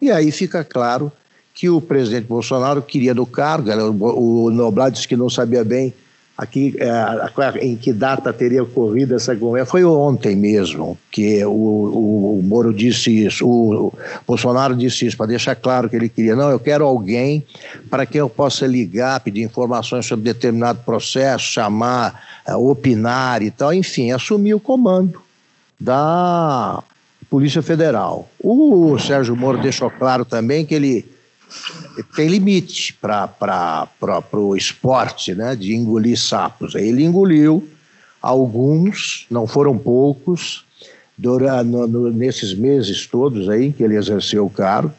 E 0.00 0.10
aí 0.10 0.30
fica 0.30 0.62
claro 0.62 1.10
que 1.58 1.68
o 1.68 1.80
presidente 1.80 2.28
Bolsonaro 2.28 2.80
queria 2.80 3.12
do 3.12 3.26
cargo, 3.26 3.68
o 3.68 4.48
Noblat 4.48 4.94
disse 4.94 5.08
que 5.08 5.16
não 5.16 5.28
sabia 5.28 5.64
bem 5.64 5.92
aqui 6.36 6.76
é, 6.78 7.66
em 7.66 7.74
que 7.74 7.92
data 7.92 8.32
teria 8.32 8.62
ocorrido 8.62 9.16
essa 9.16 9.34
conversa. 9.34 9.68
Foi 9.68 9.82
ontem 9.84 10.36
mesmo 10.36 10.96
que 11.10 11.44
o, 11.44 11.50
o, 11.50 12.38
o 12.38 12.42
Moro 12.44 12.72
disse 12.72 13.26
isso, 13.26 13.44
o, 13.44 13.88
o 13.88 13.92
Bolsonaro 14.24 14.76
disse 14.76 15.04
isso, 15.04 15.16
para 15.16 15.26
deixar 15.26 15.56
claro 15.56 15.88
que 15.88 15.96
ele 15.96 16.08
queria. 16.08 16.36
Não, 16.36 16.48
eu 16.48 16.60
quero 16.60 16.84
alguém 16.84 17.44
para 17.90 18.06
quem 18.06 18.20
eu 18.20 18.30
possa 18.30 18.64
ligar, 18.64 19.18
pedir 19.18 19.42
informações 19.42 20.06
sobre 20.06 20.32
determinado 20.32 20.78
processo, 20.84 21.44
chamar, 21.44 22.22
é, 22.46 22.54
opinar 22.54 23.42
e 23.42 23.50
tal. 23.50 23.74
Enfim, 23.74 24.12
assumir 24.12 24.54
o 24.54 24.60
comando 24.60 25.20
da 25.80 26.84
Polícia 27.28 27.62
Federal. 27.62 28.28
O 28.38 28.96
Sérgio 29.00 29.34
Moro 29.34 29.60
deixou 29.60 29.90
claro 29.90 30.24
também 30.24 30.64
que 30.64 30.72
ele 30.72 31.17
tem 32.14 32.28
limite 32.28 32.92
para 32.94 33.88
o 34.32 34.56
esporte, 34.56 35.34
né, 35.34 35.54
de 35.56 35.74
engolir 35.74 36.18
sapos. 36.18 36.74
Ele 36.74 37.04
engoliu 37.04 37.66
alguns, 38.20 39.26
não 39.30 39.46
foram 39.46 39.76
poucos, 39.76 40.64
durante, 41.16 41.68
no, 41.68 41.86
no, 41.86 42.12
nesses 42.12 42.54
meses 42.54 43.06
todos 43.06 43.48
aí 43.48 43.72
que 43.72 43.82
ele 43.82 43.96
exerceu 43.96 44.46
o 44.46 44.50
cargo. 44.50 44.94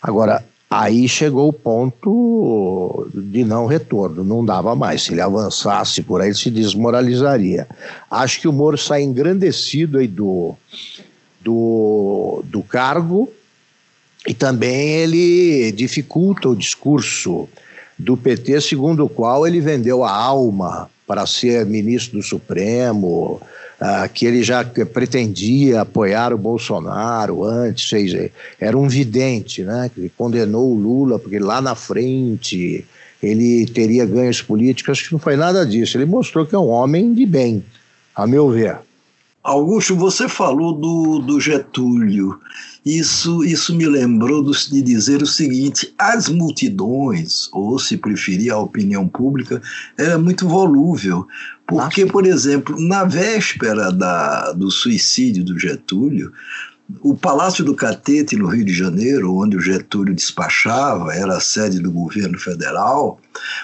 Agora, 0.00 0.44
aí 0.70 1.08
chegou 1.08 1.48
o 1.48 1.52
ponto 1.52 3.08
de 3.12 3.44
não 3.44 3.66
retorno, 3.66 4.24
não 4.24 4.44
dava 4.44 4.74
mais. 4.74 5.02
Se 5.02 5.12
ele 5.12 5.20
avançasse 5.20 6.02
por 6.02 6.20
aí, 6.20 6.28
ele 6.28 6.34
se 6.34 6.50
desmoralizaria. 6.50 7.66
Acho 8.10 8.40
que 8.40 8.48
o 8.48 8.52
Moro 8.52 8.78
sai 8.78 9.02
engrandecido 9.02 9.98
aí 9.98 10.06
do, 10.06 10.54
do, 11.40 12.42
do 12.44 12.62
cargo 12.62 13.30
e 14.26 14.34
também 14.34 14.90
ele 14.90 15.72
dificulta 15.72 16.48
o 16.48 16.56
discurso 16.56 17.48
do 17.98 18.16
PT, 18.16 18.60
segundo 18.60 19.04
o 19.04 19.08
qual 19.08 19.46
ele 19.46 19.60
vendeu 19.60 20.04
a 20.04 20.12
alma 20.12 20.88
para 21.06 21.26
ser 21.26 21.64
ministro 21.64 22.18
do 22.18 22.22
Supremo, 22.22 23.40
uh, 23.80 24.08
que 24.12 24.26
ele 24.26 24.42
já 24.42 24.62
pretendia 24.64 25.80
apoiar 25.80 26.32
o 26.34 26.38
Bolsonaro 26.38 27.44
antes, 27.44 27.88
seja, 27.88 28.30
era 28.60 28.76
um 28.76 28.88
vidente, 28.88 29.62
né? 29.62 29.90
Que 29.92 30.10
condenou 30.10 30.70
o 30.70 30.78
Lula 30.78 31.18
porque 31.18 31.38
lá 31.38 31.60
na 31.60 31.74
frente 31.74 32.84
ele 33.22 33.66
teria 33.66 34.04
ganhos 34.04 34.42
políticos. 34.42 35.00
Que 35.00 35.12
não 35.12 35.18
foi 35.18 35.36
nada 35.36 35.64
disso. 35.66 35.96
Ele 35.96 36.04
mostrou 36.04 36.44
que 36.44 36.54
é 36.54 36.58
um 36.58 36.68
homem 36.68 37.14
de 37.14 37.24
bem, 37.24 37.64
a 38.14 38.26
meu 38.26 38.50
ver. 38.50 38.76
Augusto, 39.42 39.96
você 39.96 40.28
falou 40.28 40.74
do, 40.74 41.20
do 41.20 41.40
Getúlio. 41.40 42.38
Isso, 42.88 43.44
isso 43.44 43.74
me 43.74 43.86
lembrou 43.86 44.42
de 44.42 44.80
dizer 44.80 45.20
o 45.20 45.26
seguinte: 45.26 45.92
as 45.98 46.26
multidões, 46.26 47.46
ou 47.52 47.78
se 47.78 47.98
preferir 47.98 48.50
a 48.50 48.56
opinião 48.56 49.06
pública, 49.06 49.60
era 49.98 50.16
muito 50.16 50.48
volúvel. 50.48 51.28
Porque, 51.66 52.06
por 52.06 52.24
exemplo, 52.24 52.80
na 52.80 53.04
véspera 53.04 53.92
da, 53.92 54.52
do 54.52 54.70
suicídio 54.70 55.44
do 55.44 55.58
Getúlio, 55.58 56.32
o 57.02 57.14
Palácio 57.14 57.62
do 57.62 57.74
Catete, 57.74 58.36
no 58.36 58.48
Rio 58.48 58.64
de 58.64 58.72
Janeiro, 58.72 59.36
onde 59.36 59.58
o 59.58 59.60
Getúlio 59.60 60.14
despachava, 60.14 61.12
era 61.12 61.36
a 61.36 61.40
sede 61.40 61.80
do 61.80 61.92
governo 61.92 62.38
federal, 62.38 63.20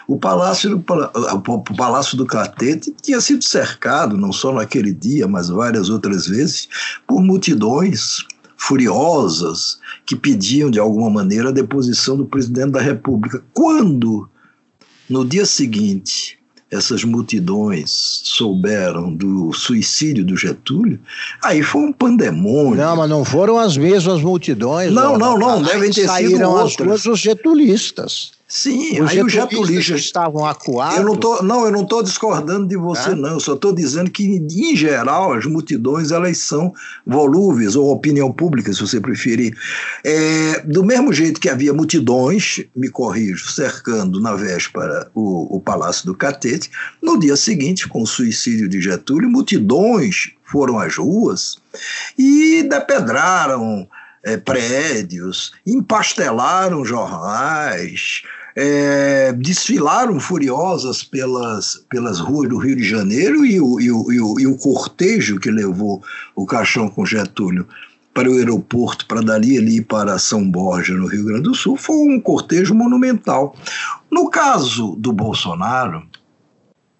o 0.07 0.19
Palácio 0.19 0.76
do, 0.76 0.85
o 0.87 1.75
Palácio 1.75 2.19
do 2.19 2.26
Catete 2.26 2.95
tinha 3.00 3.23
sido 3.23 3.43
cercado, 3.43 4.19
não 4.19 4.35
só 4.35 4.52
naquele 4.52 4.93
dia, 4.93 5.26
mas 5.26 5.49
várias 5.49 5.88
outras 5.88 6.26
vezes, 6.26 6.69
por 7.07 7.23
multidões 7.23 8.19
furiosas 8.66 9.78
que 10.06 10.16
pediam, 10.16 10.71
de 10.71 10.78
alguma 10.78 11.11
maneira, 11.11 11.50
a 11.50 11.52
deposição 11.52 12.16
do 12.16 12.25
presidente 12.25 12.71
da 12.71 12.80
República. 12.80 13.42
Quando, 13.52 14.28
no 15.09 15.25
dia 15.25 15.44
seguinte, 15.44 16.38
essas 16.71 17.04
multidões 17.04 17.90
souberam 18.25 19.14
do 19.14 19.52
suicídio 19.52 20.25
do 20.25 20.37
Getúlio, 20.37 20.99
aí 21.42 21.62
foi 21.62 21.83
um 21.83 21.92
pandemônio. 21.92 22.76
Não, 22.76 22.97
mas 22.97 23.11
não 23.11 23.25
foram 23.25 23.59
as 23.59 23.76
mesmas 23.76 24.23
multidões. 24.23 24.90
Não, 24.92 25.18
não, 25.18 25.38
não, 25.38 25.61
não 25.61 25.62
devem 25.62 25.90
ter 25.90 26.09
sido 26.09 26.09
outras. 26.09 26.30
Saíram 26.30 26.56
as 26.56 26.76
ruas 26.76 27.06
os 27.06 27.21
getulistas. 27.21 28.33
Sim, 28.55 29.01
os 29.03 29.11
aí 29.11 29.21
os 29.21 29.33
getulistas 29.33 30.01
estavam 30.01 30.47
acuados. 30.47 30.99
Eu 30.99 31.05
não 31.05 31.17
tô, 31.17 31.43
não, 31.43 31.65
eu 31.65 31.73
não 31.73 31.83
estou 31.83 32.05
discordando 32.05 32.69
de 32.69 32.77
você, 32.77 33.13
não. 33.13 33.31
Eu 33.31 33.41
só 33.41 33.55
estou 33.55 33.75
dizendo 33.75 34.09
que, 34.13 34.25
em 34.25 34.77
geral, 34.77 35.33
as 35.33 35.45
multidões 35.45 36.13
elas 36.13 36.39
são 36.39 36.73
volúveis, 37.05 37.75
ou 37.75 37.91
opinião 37.91 38.31
pública, 38.31 38.73
se 38.73 38.81
você 38.81 39.01
preferir. 39.01 39.59
É, 40.05 40.61
do 40.61 40.85
mesmo 40.85 41.13
jeito 41.13 41.41
que 41.41 41.49
havia 41.49 41.75
multidões, 41.75 42.65
me 42.77 42.89
corrijo, 42.89 43.51
cercando 43.51 44.21
na 44.21 44.37
véspera 44.37 45.11
o, 45.13 45.57
o 45.57 45.61
Palácio 45.61 46.07
do 46.07 46.15
Catete, 46.15 46.71
no 47.03 47.19
dia 47.19 47.35
seguinte, 47.35 47.89
com 47.89 48.03
o 48.03 48.07
suicídio 48.07 48.69
de 48.69 48.81
Getúlio, 48.81 49.29
multidões 49.29 50.31
foram 50.45 50.79
às 50.79 50.97
ruas 50.97 51.57
e 52.17 52.63
depedraram 52.63 53.89
é, 54.25 54.37
prédios, 54.37 55.53
empastelaram 55.67 56.85
jornais, 56.85 58.23
é, 58.57 59.33
desfilaram 59.33 60.21
furiosas 60.21 61.03
pelas, 61.03 61.85
pelas 61.89 62.21
ruas 62.21 62.49
do 62.49 62.59
Rio 62.59 62.77
de 62.77 62.85
Janeiro 62.85 63.45
e 63.45 63.61
o, 63.61 63.81
e, 63.81 63.91
o, 63.91 64.13
e, 64.13 64.21
o, 64.21 64.41
e 64.41 64.47
o 64.47 64.57
cortejo 64.57 65.41
que 65.41 65.51
levou 65.51 66.03
o 66.37 66.47
caixão 66.47 66.89
com 66.89 67.05
Getúlio 67.05 67.67
para 68.13 68.31
o 68.31 68.35
aeroporto, 68.35 69.07
para 69.07 69.21
dali 69.21 69.59
ali 69.59 69.81
para 69.81 70.19
São 70.21 70.49
Borja, 70.49 70.95
no 70.95 71.07
Rio 71.07 71.25
Grande 71.25 71.43
do 71.43 71.55
Sul, 71.55 71.77
foi 71.77 71.97
um 71.97 72.21
cortejo 72.21 72.73
monumental. 72.73 73.57
No 74.09 74.31
caso 74.31 74.95
do 74.97 75.13
Bolsonaro, 75.13 76.07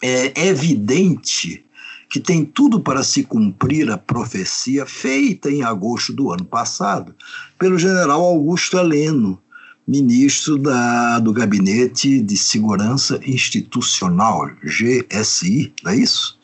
é 0.03 0.49
evidente 0.49 1.65
que 2.11 2.19
tem 2.19 2.45
tudo 2.45 2.81
para 2.81 3.03
se 3.05 3.23
cumprir 3.23 3.91
a 3.91 3.99
profecia 3.99 4.85
feita 4.87 5.51
em 5.51 5.63
agosto 5.63 6.13
do 6.13 6.33
ano 6.33 6.45
passado 6.45 7.15
pelo 7.59 7.79
general 7.79 8.23
Augusto 8.23 8.77
Heleno, 8.77 9.41
ministro 9.87 10.57
da, 10.59 11.19
do 11.19 11.33
Gabinete 11.33 12.21
de 12.21 12.37
Segurança 12.37 13.21
Institucional, 13.25 14.51
GSI, 14.65 15.73
não 15.83 15.93
é 15.93 15.97
isso? 15.97 16.39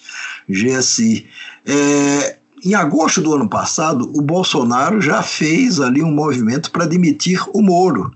GSI. 0.49 1.26
É, 1.64 2.38
em 2.62 2.75
agosto 2.75 3.23
do 3.23 3.35
ano 3.35 3.49
passado, 3.49 4.11
o 4.14 4.20
Bolsonaro 4.20 5.00
já 5.00 5.23
fez 5.23 5.80
ali 5.80 6.02
um 6.02 6.12
movimento 6.12 6.70
para 6.70 6.87
demitir 6.87 7.42
o 7.54 7.62
Moro. 7.62 8.14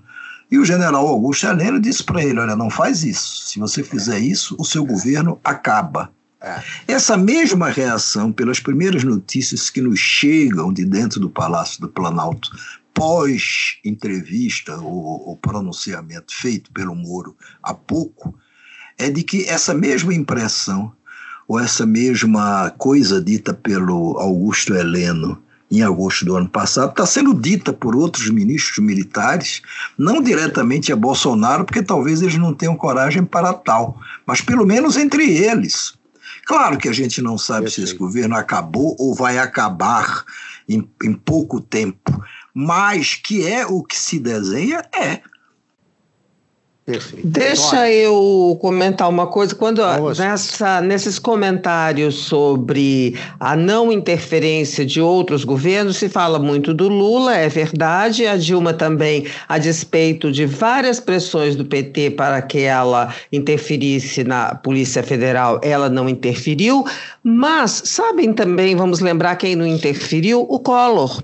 E 0.51 0.59
o 0.59 0.65
general 0.65 1.07
Augusto 1.07 1.47
Heleno 1.47 1.79
disse 1.79 2.03
para 2.03 2.23
ele: 2.23 2.39
olha, 2.39 2.55
não 2.55 2.69
faz 2.69 3.03
isso. 3.03 3.47
Se 3.47 3.59
você 3.59 3.83
fizer 3.83 4.19
isso, 4.19 4.55
o 4.59 4.63
seu 4.63 4.85
governo 4.85 5.39
acaba. 5.43 6.11
É. 6.39 6.61
Essa 6.87 7.17
mesma 7.17 7.69
reação, 7.69 8.31
pelas 8.31 8.59
primeiras 8.59 9.03
notícias 9.03 9.71
que 9.71 9.81
nos 9.81 9.99
chegam 9.99 10.71
de 10.71 10.85
dentro 10.85 11.19
do 11.19 11.29
Palácio 11.29 11.81
do 11.81 11.87
Planalto, 11.87 12.51
pós-entrevista 12.95 14.75
ou, 14.77 15.29
ou 15.29 15.37
pronunciamento 15.37 16.33
feito 16.33 16.71
pelo 16.71 16.95
Moro 16.95 17.35
há 17.61 17.73
pouco, 17.73 18.33
é 18.97 19.11
de 19.11 19.21
que 19.21 19.47
essa 19.47 19.73
mesma 19.73 20.13
impressão 20.13 20.91
ou 21.47 21.59
essa 21.59 21.85
mesma 21.85 22.71
coisa 22.71 23.21
dita 23.21 23.53
pelo 23.53 24.17
Augusto 24.17 24.73
Heleno 24.73 25.39
em 25.69 25.81
agosto 25.81 26.25
do 26.25 26.35
ano 26.35 26.47
passado, 26.47 26.91
está 26.91 27.05
sendo 27.05 27.33
dita 27.33 27.73
por 27.73 27.95
outros 27.95 28.29
ministros 28.29 28.79
militares, 28.79 29.61
não 29.97 30.21
diretamente 30.21 30.91
a 30.91 30.95
Bolsonaro, 30.95 31.65
porque 31.65 31.81
talvez 31.81 32.21
eles 32.21 32.37
não 32.37 32.53
tenham 32.53 32.75
coragem 32.75 33.23
para 33.23 33.53
tal, 33.53 33.99
mas 34.25 34.41
pelo 34.41 34.65
menos 34.65 34.95
entre 34.95 35.37
eles. 35.37 35.93
Claro 36.45 36.77
que 36.77 36.87
a 36.87 36.93
gente 36.93 37.21
não 37.21 37.37
sabe 37.37 37.71
se 37.71 37.81
esse 37.81 37.95
governo 37.95 38.35
acabou 38.35 38.95
ou 38.99 39.15
vai 39.15 39.39
acabar 39.39 40.23
em, 40.69 40.87
em 41.03 41.13
pouco 41.13 41.59
tempo, 41.59 42.23
mas 42.57 43.15
que 43.15 43.45
é 43.45 43.67
o 43.67 43.83
que 43.83 43.99
se 43.99 44.17
desenha, 44.17 44.81
é. 44.97 45.19
Perfeito. 46.85 47.27
Deixa 47.27 47.89
eu 47.91 48.55
comentar 48.61 49.09
uma 49.09 49.25
coisa. 49.25 49.55
Quando 49.55 49.81
nessa, 50.19 50.79
nesses 50.81 51.17
comentários 51.17 52.13
sobre 52.13 53.15
a 53.39 53.55
não 53.55 53.91
interferência 53.91 54.85
de 54.85 55.01
outros 55.01 55.43
governos, 55.43 55.97
se 55.97 56.07
fala 56.07 56.37
muito 56.37 56.75
do 56.75 56.87
Lula, 56.87 57.35
é 57.35 57.49
verdade. 57.49 58.27
A 58.27 58.37
Dilma 58.37 58.71
também, 58.71 59.25
a 59.49 59.57
despeito 59.57 60.31
de 60.31 60.45
várias 60.45 60.99
pressões 60.99 61.55
do 61.55 61.65
PT 61.65 62.11
para 62.11 62.39
que 62.43 62.59
ela 62.59 63.13
interferisse 63.33 64.23
na 64.23 64.53
Polícia 64.53 65.01
Federal, 65.01 65.59
ela 65.63 65.89
não 65.89 66.07
interferiu. 66.07 66.85
Mas 67.23 67.81
sabem 67.85 68.31
também, 68.31 68.75
vamos 68.75 68.99
lembrar 68.99 69.37
quem 69.37 69.55
não 69.55 69.65
interferiu? 69.65 70.45
O 70.47 70.59
Collor 70.59 71.23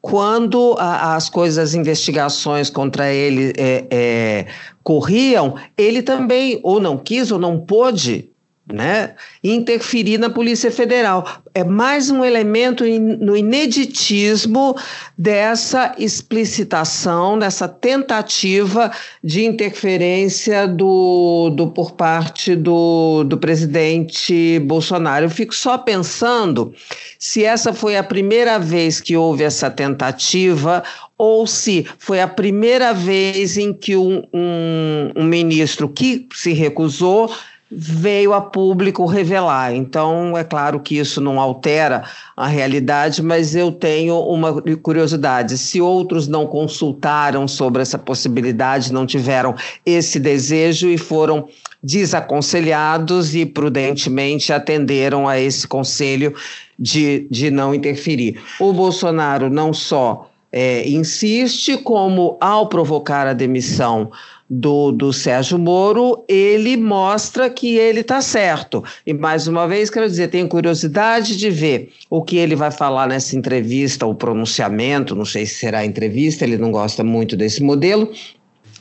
quando 0.00 0.74
a, 0.78 1.16
as 1.16 1.28
coisas, 1.28 1.58
as 1.58 1.74
investigações 1.74 2.70
contra 2.70 3.12
ele 3.12 3.52
é, 3.56 3.86
é, 3.90 4.46
corriam, 4.82 5.54
ele 5.76 6.02
também 6.02 6.60
ou 6.62 6.80
não 6.80 6.96
quis 6.96 7.30
ou 7.30 7.38
não 7.38 7.58
pôde 7.58 8.30
né, 8.72 9.14
interferir 9.42 10.18
na 10.18 10.28
Polícia 10.28 10.70
Federal. 10.70 11.42
É 11.54 11.64
mais 11.64 12.10
um 12.10 12.24
elemento 12.24 12.84
in, 12.84 12.98
no 12.98 13.36
ineditismo 13.36 14.76
dessa 15.16 15.94
explicitação, 15.98 17.38
dessa 17.38 17.66
tentativa 17.66 18.90
de 19.24 19.44
interferência 19.44 20.68
do, 20.68 21.50
do 21.50 21.68
por 21.68 21.92
parte 21.92 22.54
do, 22.54 23.24
do 23.24 23.38
presidente 23.38 24.58
Bolsonaro. 24.60 25.26
Eu 25.26 25.30
fico 25.30 25.54
só 25.54 25.78
pensando 25.78 26.74
se 27.18 27.44
essa 27.44 27.72
foi 27.72 27.96
a 27.96 28.04
primeira 28.04 28.58
vez 28.58 29.00
que 29.00 29.16
houve 29.16 29.44
essa 29.44 29.70
tentativa 29.70 30.84
ou 31.16 31.46
se 31.46 31.84
foi 31.98 32.20
a 32.20 32.28
primeira 32.28 32.94
vez 32.94 33.56
em 33.56 33.72
que 33.72 33.96
um, 33.96 34.22
um, 34.32 35.12
um 35.16 35.24
ministro 35.24 35.88
que 35.88 36.28
se 36.32 36.52
recusou 36.52 37.32
veio 37.70 38.32
a 38.32 38.40
público 38.40 39.04
revelar. 39.04 39.74
Então, 39.74 40.36
é 40.36 40.42
claro 40.42 40.80
que 40.80 40.98
isso 40.98 41.20
não 41.20 41.38
altera 41.38 42.04
a 42.36 42.46
realidade, 42.46 43.22
mas 43.22 43.54
eu 43.54 43.70
tenho 43.70 44.18
uma 44.20 44.62
curiosidade. 44.76 45.58
Se 45.58 45.80
outros 45.80 46.26
não 46.26 46.46
consultaram 46.46 47.46
sobre 47.46 47.82
essa 47.82 47.98
possibilidade, 47.98 48.92
não 48.92 49.06
tiveram 49.06 49.54
esse 49.84 50.18
desejo 50.18 50.88
e 50.88 50.96
foram 50.96 51.48
desaconselhados 51.82 53.34
e 53.34 53.44
prudentemente 53.46 54.52
atenderam 54.52 55.28
a 55.28 55.38
esse 55.38 55.68
conselho 55.68 56.34
de, 56.78 57.26
de 57.30 57.50
não 57.50 57.74
interferir. 57.74 58.40
O 58.58 58.72
Bolsonaro 58.72 59.50
não 59.50 59.72
só 59.72 60.30
é, 60.50 60.88
insiste, 60.88 61.76
como 61.76 62.36
ao 62.40 62.68
provocar 62.68 63.26
a 63.26 63.32
demissão 63.32 64.10
do, 64.48 64.92
do 64.92 65.12
Sérgio 65.12 65.58
Moro, 65.58 66.24
ele 66.28 66.76
mostra 66.76 67.50
que 67.50 67.76
ele 67.76 68.00
está 68.00 68.20
certo. 68.20 68.82
E 69.06 69.12
mais 69.12 69.46
uma 69.46 69.68
vez, 69.68 69.90
quero 69.90 70.08
dizer, 70.08 70.28
tenho 70.28 70.48
curiosidade 70.48 71.36
de 71.36 71.50
ver 71.50 71.92
o 72.08 72.22
que 72.22 72.36
ele 72.36 72.56
vai 72.56 72.70
falar 72.70 73.06
nessa 73.06 73.36
entrevista, 73.36 74.06
o 74.06 74.14
pronunciamento, 74.14 75.14
não 75.14 75.24
sei 75.24 75.44
se 75.44 75.56
será 75.56 75.84
entrevista, 75.84 76.44
ele 76.44 76.56
não 76.56 76.70
gosta 76.70 77.04
muito 77.04 77.36
desse 77.36 77.62
modelo, 77.62 78.10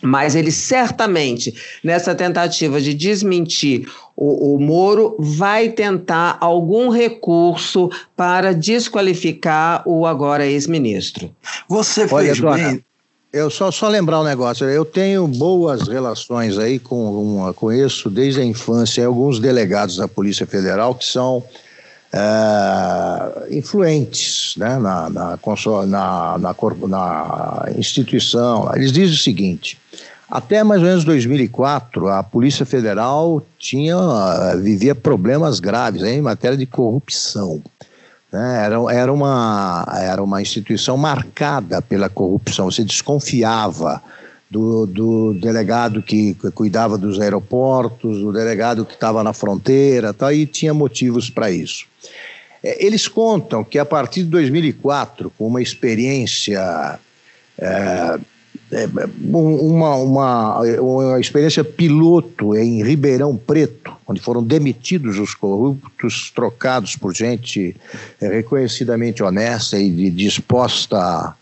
mas 0.01 0.35
ele 0.35 0.51
certamente, 0.51 1.53
nessa 1.83 2.13
tentativa 2.13 2.79
de 2.79 2.93
desmentir 2.93 3.89
o, 4.15 4.55
o, 4.55 4.59
Moro, 4.59 5.15
vai 5.19 5.69
tentar 5.69 6.37
algum 6.39 6.89
recurso 6.89 7.89
para 8.15 8.53
desqualificar 8.53 9.83
o 9.85 10.05
agora 10.05 10.45
ex-ministro. 10.45 11.35
Você 11.67 12.07
fez 12.07 12.41
Olha, 12.41 12.55
bem. 12.55 12.83
Eu 13.37 13.51
só, 13.51 13.69
só 13.69 13.87
lembrar 13.87 14.19
um 14.19 14.23
negócio, 14.23 14.67
eu 14.67 14.83
tenho 14.83 15.27
boas 15.27 15.87
relações 15.87 16.57
aí 16.57 16.79
com, 16.79 17.11
uma, 17.11 17.53
conheço 17.53 18.09
desde 18.09 18.41
a 18.41 18.43
infância 18.43 19.05
alguns 19.05 19.39
delegados 19.39 19.97
da 19.97 20.07
Polícia 20.07 20.47
Federal 20.47 20.95
que 20.95 21.05
são 21.05 21.43
é, 22.11 23.55
influentes 23.55 24.55
né, 24.57 24.79
na, 24.79 25.07
na, 25.09 25.39
na, 25.85 26.37
na, 26.39 26.55
na 26.87 27.65
instituição. 27.77 28.71
Eles 28.75 28.91
dizem 28.91 29.13
o 29.13 29.19
seguinte: 29.19 29.77
até 30.27 30.63
mais 30.63 30.81
ou 30.81 30.87
menos 30.87 31.05
2004, 31.05 32.07
a 32.07 32.23
Polícia 32.23 32.65
Federal 32.65 33.45
tinha, 33.59 33.95
vivia 34.55 34.95
problemas 34.95 35.59
graves 35.59 36.01
em 36.01 36.21
matéria 36.21 36.57
de 36.57 36.65
corrupção. 36.65 37.61
Né? 38.37 38.65
Era, 38.65 38.75
era, 38.93 39.11
uma, 39.11 39.83
era 39.99 40.23
uma 40.23 40.39
instituição 40.39 40.95
marcada 40.95 41.81
pela 41.81 42.07
corrupção, 42.07 42.69
você 42.69 42.83
desconfiava 42.83 44.01
do, 44.49 44.85
do 44.85 45.33
delegado 45.33 46.03
que 46.03 46.35
cuidava 46.53 46.99
dos 46.99 47.19
aeroportos, 47.19 48.19
do 48.19 48.31
delegado 48.31 48.85
que 48.85 48.93
estava 48.93 49.23
na 49.23 49.33
fronteira, 49.33 50.13
tal, 50.13 50.31
e 50.31 50.45
tinha 50.45 50.71
motivos 50.71 51.31
para 51.31 51.49
isso. 51.49 51.85
É, 52.63 52.85
eles 52.85 53.07
contam 53.07 53.63
que 53.63 53.79
a 53.79 53.85
partir 53.85 54.23
de 54.23 54.29
2004, 54.29 55.31
com 55.35 55.47
uma 55.47 55.61
experiência 55.61 56.99
é, 57.57 58.19
uma, 59.31 59.95
uma, 59.95 60.59
uma 60.59 61.19
experiência 61.19 61.63
piloto 61.63 62.55
em 62.55 62.83
Ribeirão 62.83 63.35
Preto, 63.37 63.93
onde 64.05 64.19
foram 64.19 64.43
demitidos 64.43 65.17
os 65.17 65.33
corruptos, 65.33 66.31
trocados 66.35 66.95
por 66.95 67.15
gente 67.15 67.75
é, 68.19 68.27
reconhecidamente 68.27 69.23
honesta 69.23 69.79
e 69.79 70.09
disposta 70.09 70.97
a, 70.97 71.33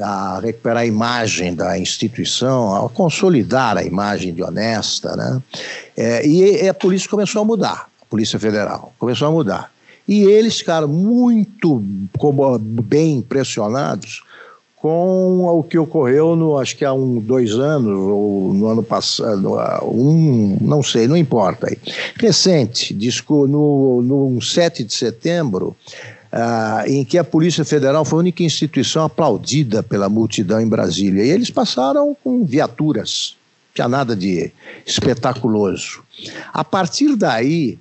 a 0.00 0.40
recuperar 0.40 0.78
a 0.78 0.86
imagem 0.86 1.54
da 1.54 1.78
instituição, 1.78 2.84
a 2.84 2.88
consolidar 2.88 3.76
a 3.76 3.84
imagem 3.84 4.34
de 4.34 4.42
honesta. 4.42 5.14
Né? 5.16 5.42
É, 5.96 6.26
e 6.26 6.68
a 6.68 6.74
polícia 6.74 7.08
começou 7.08 7.42
a 7.42 7.44
mudar, 7.44 7.88
a 8.02 8.04
Polícia 8.06 8.38
Federal 8.38 8.92
começou 8.98 9.28
a 9.28 9.30
mudar. 9.30 9.72
E 10.06 10.24
eles 10.24 10.58
ficaram 10.58 10.88
muito 10.88 11.80
bem 11.80 13.18
impressionados 13.18 14.22
com 14.84 15.46
o 15.46 15.62
que 15.62 15.78
ocorreu 15.78 16.36
no, 16.36 16.58
acho 16.58 16.76
que 16.76 16.84
há 16.84 16.92
um, 16.92 17.18
dois 17.18 17.52
anos, 17.52 17.98
ou 17.98 18.52
no 18.52 18.66
ano 18.66 18.82
passado, 18.82 19.54
um, 19.82 20.58
não 20.60 20.82
sei, 20.82 21.08
não 21.08 21.16
importa 21.16 21.68
aí. 21.70 21.78
Recente, 22.16 22.92
disco, 22.92 23.46
no, 23.46 24.02
no 24.02 24.42
7 24.42 24.84
de 24.84 24.92
setembro, 24.92 25.74
ah, 26.30 26.84
em 26.86 27.02
que 27.02 27.16
a 27.16 27.24
Polícia 27.24 27.64
Federal 27.64 28.04
foi 28.04 28.18
a 28.18 28.20
única 28.20 28.42
instituição 28.42 29.04
aplaudida 29.04 29.82
pela 29.82 30.10
multidão 30.10 30.60
em 30.60 30.68
Brasília. 30.68 31.24
E 31.24 31.30
eles 31.30 31.48
passaram 31.48 32.14
com 32.22 32.44
viaturas, 32.44 33.36
não 33.68 33.74
tinha 33.76 33.88
nada 33.88 34.14
de 34.14 34.52
espetaculoso. 34.84 36.02
A 36.52 36.62
partir 36.62 37.16
daí, 37.16 37.78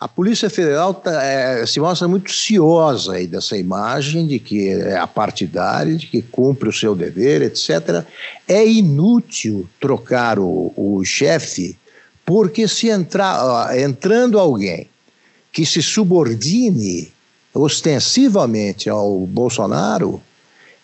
a 0.00 0.06
Polícia 0.06 0.48
Federal 0.48 0.94
tá, 0.94 1.24
é, 1.24 1.66
se 1.66 1.80
mostra 1.80 2.06
muito 2.06 2.30
ciosa 2.30 3.14
aí 3.14 3.26
dessa 3.26 3.56
imagem 3.56 4.28
de 4.28 4.38
que 4.38 4.68
é 4.68 4.96
apartidária, 4.96 5.96
de 5.96 6.06
que 6.06 6.22
cumpre 6.22 6.68
o 6.68 6.72
seu 6.72 6.94
dever, 6.94 7.42
etc. 7.42 8.04
É 8.46 8.64
inútil 8.64 9.68
trocar 9.80 10.38
o, 10.38 10.72
o 10.76 11.04
chefe, 11.04 11.76
porque 12.24 12.68
se 12.68 12.88
entrar, 12.88 13.76
entrando 13.76 14.38
alguém 14.38 14.88
que 15.52 15.66
se 15.66 15.82
subordine 15.82 17.12
ostensivamente 17.52 18.88
ao 18.88 19.26
Bolsonaro, 19.26 20.22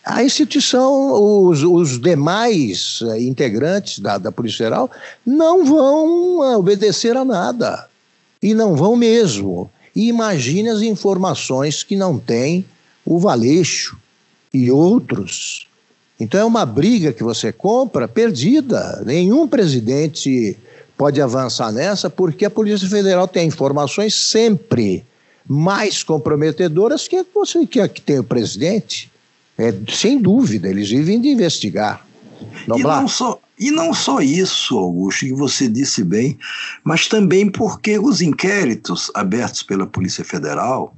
a 0.05 0.24
instituição, 0.24 1.12
os, 1.46 1.62
os 1.62 2.00
demais 2.00 2.98
eh, 3.03 3.22
integrantes 3.22 4.00
da, 4.00 4.18
da 4.18 4.33
Polícia 4.33 4.59
Federal 4.59 4.90
não 5.24 5.64
vão 5.64 6.59
obedecer 6.59 7.16
a 7.16 7.24
nada. 7.24 7.88
E 8.45 8.53
não 8.53 8.77
vão 8.77 8.95
mesmo. 8.95 9.71
E 9.97 10.07
imagine 10.07 10.69
as 10.69 10.83
informações 10.83 11.83
que 11.83 11.97
não 11.97 12.19
tem 12.19 12.63
o 13.03 13.19
Valeixo 13.19 13.97
e 14.53 14.71
outros. 14.71 15.67
Então 16.21 16.39
é 16.39 16.45
uma 16.45 16.67
briga 16.67 17.11
que 17.11 17.23
você 17.23 17.51
compra 17.51 18.07
perdida. 18.07 19.03
Nenhum 19.07 19.49
presidente 19.49 20.59
pode 20.95 21.23
avançar 21.23 21.73
nessa, 21.73 22.11
porque 22.11 22.45
a 22.45 22.51
Polícia 22.51 22.87
Federal 22.87 23.27
tem 23.27 23.49
informações 23.49 24.15
sempre 24.15 25.03
mais 25.49 26.03
comprometedoras 26.03 27.09
que 27.09 27.25
você 27.35 27.67
que, 27.67 27.89
que 27.89 28.03
tem 28.03 28.19
o 28.19 28.25
presidente. 28.25 29.11
É, 29.57 29.73
sem 29.89 30.21
dúvida, 30.21 30.69
eles 30.69 30.91
vivem 30.91 31.19
de 31.19 31.29
investigar. 31.29 32.07
E 32.77 32.83
não, 32.83 33.09
só, 33.09 33.41
e 33.59 33.71
não 33.71 33.95
só 33.95 34.21
isso, 34.21 34.77
Augusto, 34.77 35.27
que 35.27 35.33
você 35.33 35.69
disse 35.69 36.03
bem, 36.03 36.38
mas 36.83 37.07
também 37.07 37.51
porque 37.51 37.99
os 37.99 38.21
inquéritos 38.21 39.11
abertos 39.14 39.62
pela 39.62 39.87
Polícia 39.87 40.25
Federal 40.25 40.97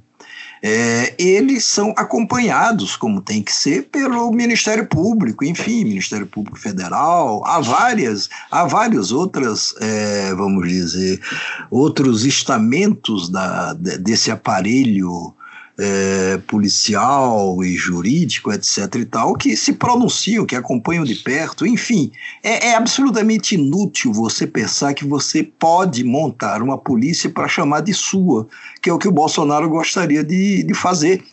é, 0.61 1.13
eles 1.19 1.65
são 1.65 1.93
acompanhados, 1.95 2.95
como 2.95 3.21
tem 3.21 3.43
que 3.43 3.53
ser, 3.53 3.83
pelo 3.89 4.31
Ministério 4.31 4.87
Público, 4.87 5.45
enfim, 5.45 5.83
Ministério 5.83 6.25
Público 6.25 6.57
Federal, 6.57 7.45
há 7.45 7.59
várias, 7.59 8.29
há 8.49 8.65
vários 8.65 9.11
outras, 9.11 9.73
é, 9.79 10.33
vamos 10.33 10.67
dizer, 10.67 11.21
outros 11.69 12.25
estamentos 12.25 13.29
da, 13.29 13.73
desse 13.73 14.31
aparelho 14.31 15.33
é, 15.79 16.39
policial 16.47 17.63
e 17.63 17.75
jurídico, 17.75 18.51
etc. 18.51 18.95
e 18.95 19.05
tal, 19.05 19.35
que 19.35 19.55
se 19.55 19.73
pronunciam, 19.73 20.45
que 20.45 20.55
acompanham 20.55 21.03
de 21.03 21.15
perto, 21.15 21.65
enfim. 21.65 22.11
É, 22.43 22.69
é 22.69 22.75
absolutamente 22.75 23.55
inútil 23.55 24.11
você 24.11 24.47
pensar 24.47 24.93
que 24.93 25.05
você 25.05 25.43
pode 25.43 26.03
montar 26.03 26.61
uma 26.61 26.77
polícia 26.77 27.29
para 27.29 27.47
chamar 27.47 27.81
de 27.81 27.93
sua, 27.93 28.47
que 28.81 28.89
é 28.89 28.93
o 28.93 28.97
que 28.97 29.07
o 29.07 29.11
Bolsonaro 29.11 29.69
gostaria 29.69 30.23
de, 30.23 30.63
de 30.63 30.73
fazer. 30.73 31.23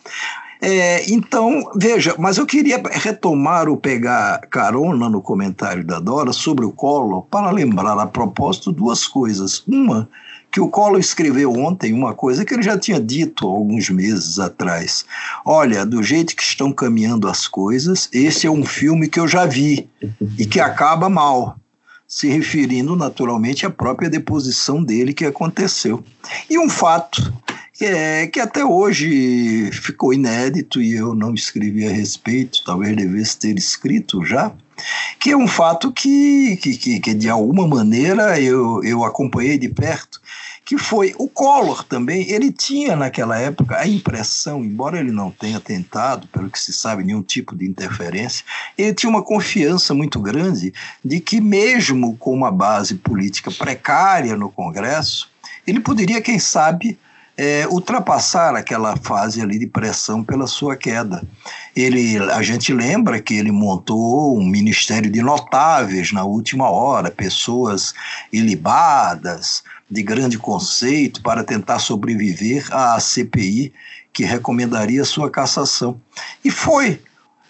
É, 0.61 1.11
então, 1.13 1.71
veja, 1.77 2.15
mas 2.19 2.39
eu 2.39 2.47
queria 2.47 2.83
retomar 2.93 3.69
ou 3.69 3.77
pegar 3.77 4.41
carona 4.49 5.11
no 5.11 5.21
comentário 5.21 5.85
da 5.85 6.01
Dora 6.01 6.33
sobre 6.33 6.65
o 6.65 6.73
Collor 6.73 7.23
para 7.23 7.51
lembrar 7.51 7.99
a 7.99 8.07
propósito 8.07 8.73
duas 8.73 9.07
coisas. 9.07 9.63
Uma, 9.67 10.09
que 10.55 10.61
o 10.61 10.69
Collor 10.69 11.01
escreveu 11.01 11.53
ontem 11.53 11.93
uma 11.93 12.15
coisa 12.15 12.45
que 12.45 12.55
ele 12.55 12.63
já 12.63 12.79
tinha 12.79 13.01
dito 13.01 13.45
alguns 13.45 13.91
meses 13.91 14.39
atrás. 14.39 15.05
Olha, 15.45 15.85
do 15.85 16.01
jeito 16.01 16.37
que 16.37 16.45
estão 16.45 16.73
caminhando 16.73 17.27
as 17.27 17.49
coisas, 17.49 18.09
esse 18.13 18.47
é 18.47 18.51
um 18.51 18.65
filme 18.65 19.09
que 19.09 19.19
eu 19.19 19.27
já 19.27 19.47
vi 19.47 19.89
e 20.39 20.47
que 20.47 20.61
acaba 20.61 21.09
mal. 21.09 21.57
Se 22.07 22.29
referindo 22.29 22.95
naturalmente 22.95 23.67
à 23.67 23.71
própria 23.71 24.09
deposição 24.09 24.81
dele 24.81 25.13
que 25.13 25.25
aconteceu. 25.25 26.05
E 26.49 26.57
um 26.57 26.71
fato 26.71 27.35
que, 27.73 27.85
é, 27.85 28.29
que 28.29 28.39
até 28.39 28.65
hoje 28.65 29.73
ficou 29.73 30.15
inédito 30.15 30.81
e 30.81 30.95
eu 30.95 31.17
não 31.17 31.35
escrevi 31.35 31.85
a 31.85 31.91
respeito, 31.91 32.63
talvez 32.65 32.95
devesse 32.95 33.37
ter 33.41 33.59
escrito 33.59 34.25
já, 34.25 34.53
que 35.19 35.31
é 35.31 35.37
um 35.37 35.49
fato 35.49 35.93
que, 35.93 36.57
que, 36.57 36.77
que, 36.77 37.01
que 37.01 37.15
de 37.15 37.29
alguma 37.29 37.67
maneira 37.67 38.41
eu, 38.41 38.83
eu 38.85 39.05
acompanhei 39.05 39.59
de 39.59 39.69
perto, 39.69 40.21
que 40.65 40.79
foi 40.79 41.15
o 41.19 41.29
Collor 41.29 41.85
também, 41.85 42.31
ele 42.31 42.51
tinha 42.51 42.97
naquela 42.97 43.39
época 43.39 43.79
a 43.79 43.87
impressão, 43.87 44.65
embora 44.65 44.99
ele 44.99 45.13
não 45.13 45.31
tenha 45.31 45.61
tentado, 45.61 46.27
pelo 46.29 46.51
que 46.51 46.59
se 46.59 46.73
sabe, 46.73 47.05
nenhum 47.05 47.23
tipo 47.23 47.55
de 47.55 47.67
interferência, 47.67 48.45
ele 48.77 48.95
tinha 48.95 49.11
uma 49.11 49.23
confiança 49.23 49.93
muito 49.93 50.19
grande 50.19 50.73
de 51.05 51.21
que 51.21 51.41
mesmo 51.41 52.17
com 52.17 52.33
uma 52.33 52.51
base 52.51 52.95
política 52.95 53.51
precária 53.51 54.37
no 54.37 54.51
Congresso, 54.51 55.29
ele 55.67 55.81
poderia, 55.81 56.23
quem 56.23 56.39
sabe, 56.39 56.99
é, 57.37 57.67
ultrapassar 57.69 58.55
aquela 58.55 58.97
fase 58.97 59.41
ali 59.41 59.59
de 59.59 59.67
pressão 59.67 60.23
pela 60.23 60.47
sua 60.47 60.77
queda. 60.77 61.23
Ele, 61.75 62.19
a 62.31 62.43
gente 62.43 62.73
lembra 62.73 63.21
que 63.21 63.35
ele 63.35 63.51
montou 63.51 64.39
um 64.39 64.47
ministério 64.47 65.11
de 65.11 65.21
notáveis 65.21 66.13
na 66.13 66.25
última 66.25 66.71
hora, 66.71 67.11
pessoas 67.11 67.93
ilibadas, 68.33 69.65
de 69.91 70.03
grande 70.03 70.39
conceito, 70.39 71.23
para 71.23 71.43
tentar 71.43 71.79
sobreviver 71.81 72.67
à 72.73 72.99
CPI 73.01 73.73
que 74.13 74.25
recomendaria 74.25 75.05
sua 75.05 75.29
cassação. 75.29 76.01
E 76.45 76.51
foi. 76.51 77.01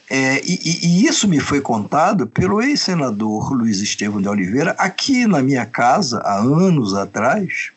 É, 0.09 0.43
e, 0.45 0.59
e, 0.83 1.07
isso 1.07 1.27
me 1.27 1.41
foi 1.41 1.61
contado 1.61 2.27
pelo 2.27 2.61
ex-senador 2.61 3.53
Luiz 3.53 3.81
Estevam 3.81 4.21
de 4.21 4.29
Oliveira 4.29 4.75
aqui 4.79 5.27
na 5.27 5.43
minha 5.43 5.65
casa, 5.65 6.19
há 6.21 6.37
anos 6.37 6.95
atrás, 6.95 7.73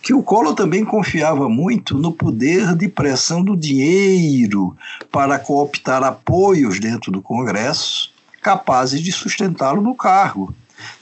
que 0.00 0.12
o 0.12 0.22
Collor 0.22 0.54
também 0.54 0.84
confiava 0.84 1.48
muito 1.48 1.96
no 1.96 2.12
poder 2.12 2.74
de 2.74 2.88
pressão 2.88 3.42
do 3.42 3.56
dinheiro 3.56 4.76
para 5.10 5.38
cooptar 5.38 6.02
apoios 6.02 6.78
dentro 6.78 7.10
do 7.10 7.22
Congresso 7.22 8.12
capazes 8.42 9.00
de 9.00 9.12
sustentá-lo 9.12 9.80
no 9.80 9.94
cargo. 9.94 10.52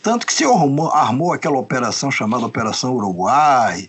Tanto 0.02 0.26
que 0.26 0.32
se 0.32 0.44
armou, 0.44 0.90
armou 0.90 1.32
aquela 1.32 1.58
operação 1.58 2.10
chamada 2.10 2.44
Operação 2.44 2.94
Uruguai, 2.94 3.88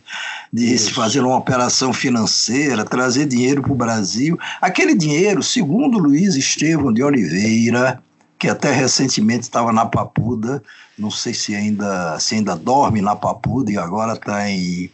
de 0.52 0.74
Isso. 0.74 0.86
se 0.86 0.94
fazer 0.94 1.20
uma 1.20 1.36
operação 1.36 1.91
financeira, 1.91 2.86
trazer 2.86 3.26
dinheiro 3.26 3.62
para 3.62 3.74
o 3.74 3.76
Brasil. 3.76 4.39
Aquele 4.62 4.96
dinheiro, 4.96 5.44
segundo 5.44 6.00
Luiz 6.00 6.36
Estevão 6.36 6.94
de 6.94 7.04
Oliveira, 7.04 8.02
que 8.39 8.48
até 8.48 8.72
recentemente 8.72 9.44
estava 9.44 9.74
na 9.74 9.86
Papuda, 9.86 10.63
não 11.02 11.10
sei 11.10 11.34
se 11.34 11.56
ainda, 11.56 12.20
se 12.20 12.36
ainda 12.36 12.56
dorme 12.56 13.02
na 13.02 13.16
Papuda 13.16 13.72
e 13.72 13.78
agora 13.78 14.14
está 14.14 14.48
em, 14.48 14.90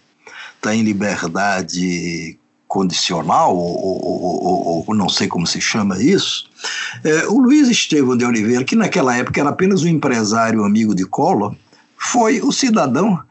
tá 0.62 0.74
em 0.74 0.82
liberdade 0.82 2.40
condicional, 2.66 3.56
ou, 3.56 3.78
ou, 3.78 4.44
ou, 4.44 4.86
ou, 4.88 4.96
não 4.96 5.10
sei 5.10 5.28
como 5.28 5.46
se 5.46 5.60
chama 5.60 6.02
isso, 6.02 6.50
é, 7.04 7.28
o 7.28 7.38
Luiz 7.40 7.68
Estevão 7.68 8.18
de 8.18 8.26
Oliveira, 8.26 8.64
que 8.64 8.76
naquela 8.76 9.16
época 9.16 9.40
era 9.40 9.50
apenas 9.50 9.84
um 9.84 9.88
empresário 9.88 10.64
amigo 10.64 10.96
de 10.96 11.06
Collor, 11.06 11.56
foi 11.98 12.42
o 12.42 12.52
cidadão 12.52 13.22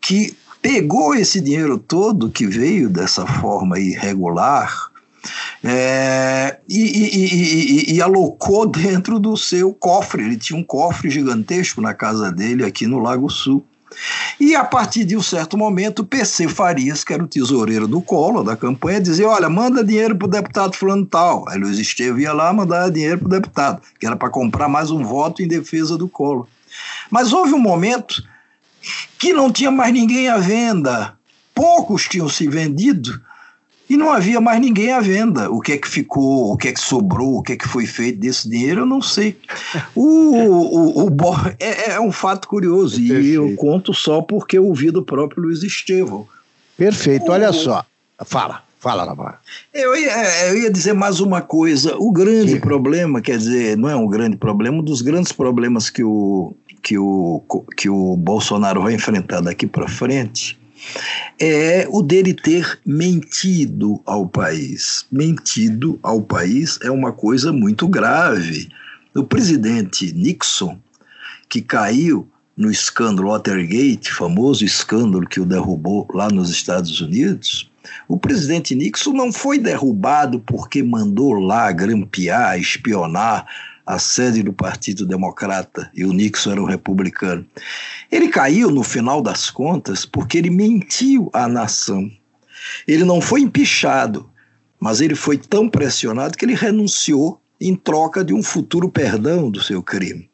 que 0.00 0.36
pegou 0.60 1.14
esse 1.14 1.40
dinheiro 1.40 1.78
todo 1.78 2.30
que 2.30 2.46
veio 2.46 2.88
dessa 2.88 3.26
forma 3.26 3.78
irregular, 3.78 4.90
é, 5.68 6.60
e, 6.68 6.78
e, 6.78 7.90
e, 7.90 7.94
e, 7.94 8.00
alocou 8.00 8.66
dentro 8.70 9.18
do 9.18 9.36
seu 9.36 9.74
cofre. 9.74 10.22
Ele 10.22 10.36
tinha 10.36 10.56
um 10.56 10.62
cofre 10.62 11.10
gigantesco 11.10 11.80
na 11.80 11.92
casa 11.92 12.30
dele 12.30 12.64
aqui 12.64 12.86
no 12.86 13.00
Lago 13.00 13.28
Sul. 13.28 13.66
E 14.38 14.54
a 14.54 14.62
partir 14.62 15.04
de 15.04 15.16
um 15.16 15.22
certo 15.22 15.58
momento, 15.58 16.04
PC 16.04 16.46
Farias, 16.48 17.02
que 17.02 17.12
era 17.12 17.24
o 17.24 17.26
tesoureiro 17.26 17.88
do 17.88 18.00
Collor, 18.00 18.44
da 18.44 18.56
campanha, 18.56 19.00
dizia: 19.00 19.28
Olha, 19.28 19.48
manda 19.48 19.82
dinheiro 19.82 20.14
para 20.14 20.26
o 20.26 20.30
deputado 20.30 20.76
fulano 20.76 21.04
tal. 21.04 21.48
Aí 21.48 21.58
Luiz 21.58 21.78
Estevam 21.78 22.20
ia 22.20 22.32
lá 22.32 22.52
mandar 22.52 22.88
dinheiro 22.90 23.18
para 23.18 23.26
o 23.26 23.30
deputado, 23.30 23.82
que 23.98 24.06
era 24.06 24.14
para 24.14 24.30
comprar 24.30 24.68
mais 24.68 24.92
um 24.92 25.02
voto 25.02 25.42
em 25.42 25.48
defesa 25.48 25.98
do 25.98 26.08
Collor. 26.08 26.46
Mas 27.10 27.32
houve 27.32 27.54
um 27.54 27.58
momento 27.58 28.22
que 29.18 29.32
não 29.32 29.50
tinha 29.50 29.72
mais 29.72 29.92
ninguém 29.92 30.28
à 30.28 30.36
venda. 30.36 31.14
Poucos 31.52 32.04
tinham 32.04 32.28
se 32.28 32.46
vendido 32.46 33.20
e 33.88 33.96
não 33.96 34.10
havia 34.10 34.40
mais 34.40 34.60
ninguém 34.60 34.92
à 34.92 35.00
venda. 35.00 35.50
O 35.50 35.60
que 35.60 35.72
é 35.72 35.78
que 35.78 35.88
ficou, 35.88 36.52
o 36.52 36.56
que 36.56 36.68
é 36.68 36.72
que 36.72 36.80
sobrou, 36.80 37.38
o 37.38 37.42
que 37.42 37.52
é 37.52 37.56
que 37.56 37.68
foi 37.68 37.86
feito 37.86 38.18
desse 38.18 38.48
dinheiro, 38.48 38.80
eu 38.80 38.86
não 38.86 39.00
sei. 39.00 39.36
O, 39.94 40.02
o, 40.02 41.06
o, 41.06 41.16
é, 41.60 41.92
é, 41.92 42.00
um 42.00 42.10
fato 42.10 42.48
curioso, 42.48 43.00
e 43.00 43.32
eu 43.32 43.54
conto 43.56 43.94
só 43.94 44.20
porque 44.20 44.58
eu 44.58 44.66
ouvi 44.66 44.90
do 44.90 45.02
próprio 45.02 45.44
Luiz 45.44 45.62
Estevão. 45.62 46.26
Perfeito, 46.76 47.30
olha 47.30 47.52
só. 47.52 47.84
Fala, 48.24 48.62
fala, 48.80 49.06
Navarro. 49.06 49.36
Eu 49.72 49.96
ia, 49.96 50.10
é, 50.10 50.50
eu 50.50 50.58
ia 50.58 50.70
dizer 50.70 50.92
mais 50.92 51.20
uma 51.20 51.40
coisa. 51.40 51.96
O 51.96 52.10
grande 52.10 52.52
Sim. 52.52 52.60
problema, 52.60 53.20
quer 53.20 53.38
dizer, 53.38 53.76
não 53.76 53.88
é 53.88 53.96
um 53.96 54.08
grande 54.08 54.36
problema, 54.36 54.78
um 54.78 54.82
dos 54.82 55.00
grandes 55.00 55.32
problemas 55.32 55.88
que 55.88 56.02
o, 56.02 56.54
que 56.82 56.98
o, 56.98 57.42
que 57.76 57.88
o 57.88 58.16
Bolsonaro 58.16 58.82
vai 58.82 58.94
enfrentar 58.94 59.40
daqui 59.40 59.66
para 59.66 59.86
frente 59.86 60.58
é 61.38 61.86
o 61.90 62.02
dele 62.02 62.32
ter 62.34 62.78
mentido 62.84 64.00
ao 64.06 64.26
país. 64.26 65.06
Mentido 65.10 65.98
ao 66.02 66.20
país 66.22 66.78
é 66.82 66.90
uma 66.90 67.12
coisa 67.12 67.52
muito 67.52 67.86
grave. 67.88 68.68
O 69.14 69.24
presidente 69.24 70.12
Nixon, 70.12 70.78
que 71.48 71.60
caiu 71.60 72.28
no 72.56 72.70
escândalo 72.70 73.28
Watergate, 73.28 74.12
famoso 74.12 74.64
escândalo 74.64 75.26
que 75.26 75.40
o 75.40 75.46
derrubou 75.46 76.08
lá 76.12 76.28
nos 76.28 76.50
Estados 76.50 77.00
Unidos, 77.00 77.70
o 78.08 78.18
presidente 78.18 78.74
Nixon 78.74 79.12
não 79.12 79.32
foi 79.32 79.58
derrubado 79.58 80.40
porque 80.40 80.82
mandou 80.82 81.34
lá 81.34 81.70
grampear, 81.70 82.58
espionar 82.58 83.46
a 83.86 83.98
sede 83.98 84.42
do 84.42 84.52
Partido 84.52 85.06
Democrata 85.06 85.88
e 85.94 86.04
o 86.04 86.12
Nixon 86.12 86.52
era 86.52 86.62
um 86.62 86.66
republicano. 86.66 87.46
Ele 88.10 88.28
caiu, 88.28 88.70
no 88.70 88.82
final 88.82 89.22
das 89.22 89.48
contas, 89.48 90.04
porque 90.04 90.36
ele 90.36 90.50
mentiu 90.50 91.30
à 91.32 91.46
nação. 91.46 92.10
Ele 92.86 93.04
não 93.04 93.20
foi 93.20 93.42
empichado, 93.42 94.28
mas 94.80 95.00
ele 95.00 95.14
foi 95.14 95.38
tão 95.38 95.68
pressionado 95.68 96.36
que 96.36 96.44
ele 96.44 96.54
renunciou 96.54 97.40
em 97.60 97.76
troca 97.76 98.24
de 98.24 98.34
um 98.34 98.42
futuro 98.42 98.90
perdão 98.90 99.50
do 99.50 99.62
seu 99.62 99.82
crime. 99.82 100.28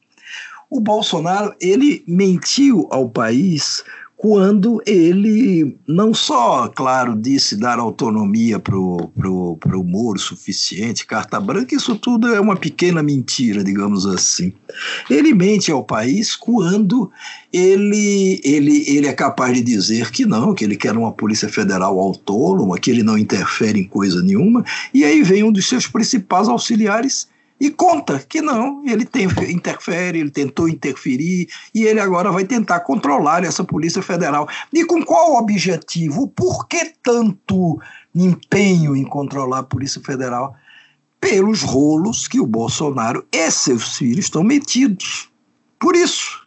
O 0.71 0.81
Bolsonaro, 0.81 1.55
ele 1.61 2.03
mentiu 2.09 2.88
ao 2.91 3.09
país 3.09 3.85
quando 4.22 4.80
ele 4.87 5.76
não 5.85 6.14
só, 6.14 6.68
claro, 6.68 7.16
disse 7.16 7.56
dar 7.56 7.80
autonomia 7.80 8.61
para 8.61 8.78
o 8.78 9.08
pro, 9.08 9.56
pro 9.56 9.82
Moro 9.82 10.16
suficiente, 10.16 11.04
carta 11.04 11.40
branca, 11.40 11.74
isso 11.74 11.96
tudo 11.96 12.32
é 12.32 12.38
uma 12.38 12.54
pequena 12.54 13.02
mentira, 13.02 13.64
digamos 13.64 14.06
assim. 14.06 14.52
Ele 15.11 15.35
mente 15.35 15.72
ao 15.72 15.82
país 15.82 16.37
quando 16.37 17.11
ele, 17.52 18.40
ele, 18.44 18.85
ele 18.88 19.08
é 19.08 19.12
capaz 19.12 19.54
de 19.54 19.61
dizer 19.61 20.12
que 20.12 20.24
não, 20.24 20.54
que 20.54 20.62
ele 20.62 20.76
quer 20.76 20.96
uma 20.96 21.11
Polícia 21.11 21.48
Federal 21.48 21.98
autônoma, 21.98 22.78
que 22.78 22.92
ele 22.92 23.02
não 23.02 23.18
interfere 23.18 23.80
em 23.80 23.88
coisa 23.88 24.22
nenhuma, 24.22 24.64
e 24.94 25.04
aí 25.04 25.20
vem 25.24 25.42
um 25.42 25.50
dos 25.50 25.68
seus 25.68 25.88
principais 25.88 26.46
auxiliares 26.46 27.26
e 27.62 27.70
conta 27.70 28.18
que 28.18 28.42
não, 28.42 28.83
ele 28.85 29.05
tem, 29.05 29.29
interfere, 29.48 30.18
ele 30.18 30.33
tentou 30.33 30.68
interferir 30.68 31.48
e 31.72 31.85
ele 31.85 32.01
agora 32.01 32.33
vai 32.33 32.44
tentar 32.44 32.81
controlar 32.81 33.44
essa 33.44 33.62
Polícia 33.62 34.03
Federal. 34.03 34.48
E 34.72 34.85
com 34.85 35.01
qual 35.05 35.37
objetivo? 35.37 36.27
Por 36.27 36.66
que 36.66 36.92
tanto 37.01 37.81
empenho 38.12 38.96
em 38.96 39.05
controlar 39.05 39.61
a 39.61 39.62
Polícia 39.62 40.03
Federal? 40.05 40.57
Pelos 41.20 41.62
rolos 41.62 42.27
que 42.27 42.40
o 42.40 42.46
Bolsonaro 42.46 43.25
e 43.31 43.48
seus 43.53 43.96
filhos 43.96 44.25
estão 44.25 44.42
metidos. 44.42 45.31
Por 45.79 45.94
isso. 45.94 46.41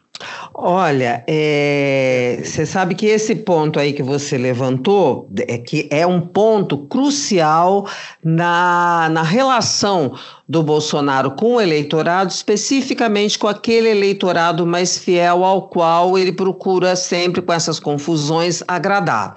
Olha, 0.54 1.24
é, 1.28 2.40
você 2.44 2.66
sabe 2.66 2.96
que 2.96 3.06
esse 3.06 3.36
ponto 3.36 3.80
aí 3.80 3.92
que 3.92 4.02
você 4.02 4.38
levantou 4.38 5.30
é 5.48 5.58
que 5.58 5.88
é 5.92 6.08
um 6.08 6.22
ponto 6.22 6.78
crucial 6.88 7.88
na, 8.24 9.10
na 9.12 9.22
relação 9.22 10.16
do 10.48 10.64
Bolsonaro 10.64 11.32
com 11.32 11.56
o 11.56 11.62
eleitorado, 11.62 12.32
especificamente 12.32 13.38
com 13.38 13.48
aquele 13.48 13.90
eleitorado 13.90 14.66
mais 14.66 14.98
fiel 14.98 15.44
ao 15.44 15.68
qual 15.68 16.18
ele 16.18 16.32
procura 16.32 16.96
sempre 16.96 17.42
com 17.42 17.52
essas 17.52 17.80
confusões 17.80 18.64
agradar. 18.68 19.34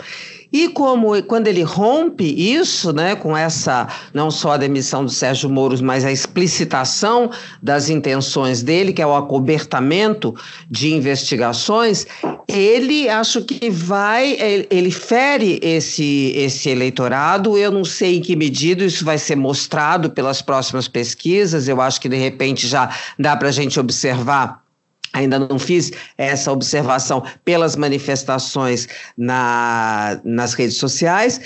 E 0.53 0.69
como 0.69 1.23
quando 1.25 1.47
ele 1.47 1.63
rompe 1.63 2.25
isso, 2.25 2.93
né, 2.93 3.15
com 3.15 3.37
essa 3.37 3.87
não 4.15 4.31
só 4.31 4.53
a 4.53 4.57
demissão 4.57 5.05
do 5.05 5.11
Sérgio 5.11 5.51
Moro, 5.51 5.77
mas 5.83 6.05
a 6.05 6.13
explicitação 6.13 7.31
das 7.63 7.91
intenções 7.91 8.63
dele, 8.63 8.93
que 8.93 9.03
é 9.03 9.07
o 9.07 9.15
acobertamento 9.15 10.35
de 10.71 10.95
investigações, 10.95 12.07
ele 12.47 13.09
acho 13.11 13.43
que 13.43 13.69
vai, 13.69 14.37
ele, 14.71 14.91
fere 14.91 15.61
esse 15.63 16.33
esse 16.35 16.71
eleitorado. 16.71 17.59
Eu 17.59 17.71
não 17.71 17.85
sei 17.85 18.17
em 18.17 18.21
que 18.21 18.35
medida 18.35 18.85
isso 18.85 19.05
vai 19.05 19.19
ser 19.19 19.37
mostrado 19.37 20.11
pelas 20.11 20.41
próximas 20.41 20.89
pesquisas. 20.89 21.69
Eu 21.69 21.81
acho 21.81 22.01
que 22.01 22.09
de 22.09 22.17
repente 22.17 22.67
já 22.67 22.89
dá 23.19 23.37
para 23.37 23.49
a 23.49 23.53
gente 23.53 23.79
observar 23.79 24.63
Ainda 25.13 25.39
não 25.39 25.59
fiz 25.59 25.91
essa 26.17 26.53
observação 26.53 27.23
pelas 27.45 27.77
manifestações 27.77 28.89
na, 29.17 30.21
nas 30.25 30.55
redes 30.55 30.77
sociais. 30.77 31.41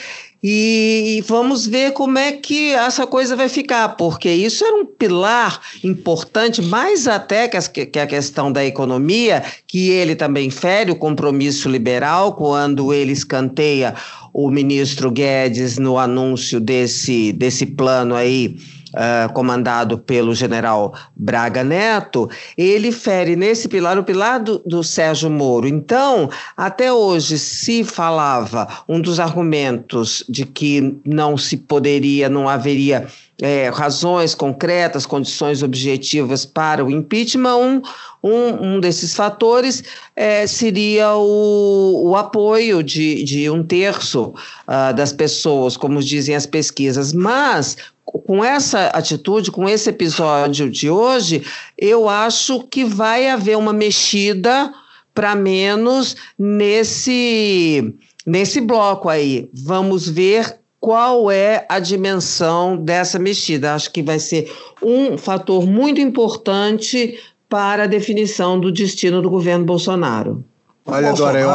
E 0.44 1.22
vamos 1.28 1.68
ver 1.68 1.92
como 1.92 2.18
é 2.18 2.32
que 2.32 2.72
essa 2.72 3.06
coisa 3.06 3.36
vai 3.36 3.48
ficar, 3.48 3.90
porque 3.90 4.28
isso 4.28 4.64
era 4.64 4.74
um 4.74 4.84
pilar 4.84 5.60
importante, 5.84 6.60
mais 6.60 7.06
até 7.06 7.46
que, 7.46 7.56
as, 7.56 7.68
que 7.68 7.96
a 7.96 8.06
questão 8.08 8.50
da 8.50 8.64
economia, 8.64 9.44
que 9.68 9.90
ele 9.90 10.16
também 10.16 10.50
fere 10.50 10.90
o 10.90 10.96
compromisso 10.96 11.68
liberal 11.68 12.34
quando 12.34 12.92
ele 12.92 13.12
escanteia 13.12 13.94
o 14.32 14.50
ministro 14.50 15.12
Guedes 15.12 15.78
no 15.78 15.96
anúncio 15.96 16.58
desse, 16.58 17.32
desse 17.32 17.64
plano 17.64 18.16
aí 18.16 18.56
uh, 18.94 19.32
comandado 19.32 19.98
pelo 19.98 20.34
general 20.34 20.94
Braga 21.16 21.64
Neto, 21.64 22.28
ele 22.56 22.92
fere 22.92 23.36
nesse 23.36 23.68
pilar 23.68 23.98
o 23.98 24.04
pilar 24.04 24.40
do, 24.40 24.58
do 24.66 24.82
Sérgio 24.82 25.30
Moro. 25.30 25.66
Então, 25.66 26.30
até 26.56 26.92
hoje 26.92 27.38
se 27.38 27.84
falava 27.84 28.68
um 28.88 29.00
dos 29.00 29.18
argumentos 29.18 30.24
de 30.28 30.44
que 30.44 30.98
não 31.04 31.36
se 31.36 31.56
poderia, 31.56 32.28
não 32.28 32.48
haveria 32.48 33.06
é, 33.42 33.70
razões 33.70 34.36
concretas, 34.36 35.04
condições 35.04 35.64
objetivas 35.64 36.46
para 36.46 36.84
o 36.84 36.90
impeachment, 36.90 37.56
um, 37.56 37.82
um, 38.22 38.74
um 38.74 38.80
desses 38.80 39.14
fatores 39.14 39.82
é, 40.14 40.46
seria 40.46 41.14
o, 41.16 42.10
o 42.10 42.16
apoio 42.16 42.84
de, 42.84 43.24
de 43.24 43.50
um 43.50 43.64
terço 43.64 44.32
uh, 44.68 44.94
das 44.94 45.12
pessoas, 45.12 45.76
como 45.76 46.00
dizem 46.00 46.36
as 46.36 46.46
pesquisas. 46.46 47.12
Mas, 47.12 47.76
com 48.04 48.44
essa 48.44 48.88
atitude, 48.88 49.50
com 49.50 49.68
esse 49.68 49.90
episódio 49.90 50.70
de 50.70 50.90
hoje, 50.90 51.44
eu 51.78 52.08
acho 52.08 52.60
que 52.64 52.84
vai 52.84 53.28
haver 53.28 53.56
uma 53.56 53.72
mexida 53.72 54.72
para 55.14 55.34
menos 55.34 56.16
nesse 56.38 57.94
nesse 58.24 58.60
bloco 58.60 59.08
aí. 59.08 59.48
Vamos 59.52 60.08
ver 60.08 60.58
qual 60.80 61.30
é 61.30 61.64
a 61.68 61.78
dimensão 61.78 62.76
dessa 62.76 63.18
mexida. 63.18 63.74
Acho 63.74 63.90
que 63.92 64.02
vai 64.02 64.18
ser 64.18 64.52
um 64.82 65.16
fator 65.16 65.66
muito 65.66 66.00
importante 66.00 67.18
para 67.48 67.84
a 67.84 67.86
definição 67.86 68.58
do 68.58 68.72
destino 68.72 69.20
do 69.20 69.30
governo 69.30 69.64
Bolsonaro. 69.64 70.44
Olha, 70.84 71.12
Dora, 71.12 71.38
eu, 71.38 71.50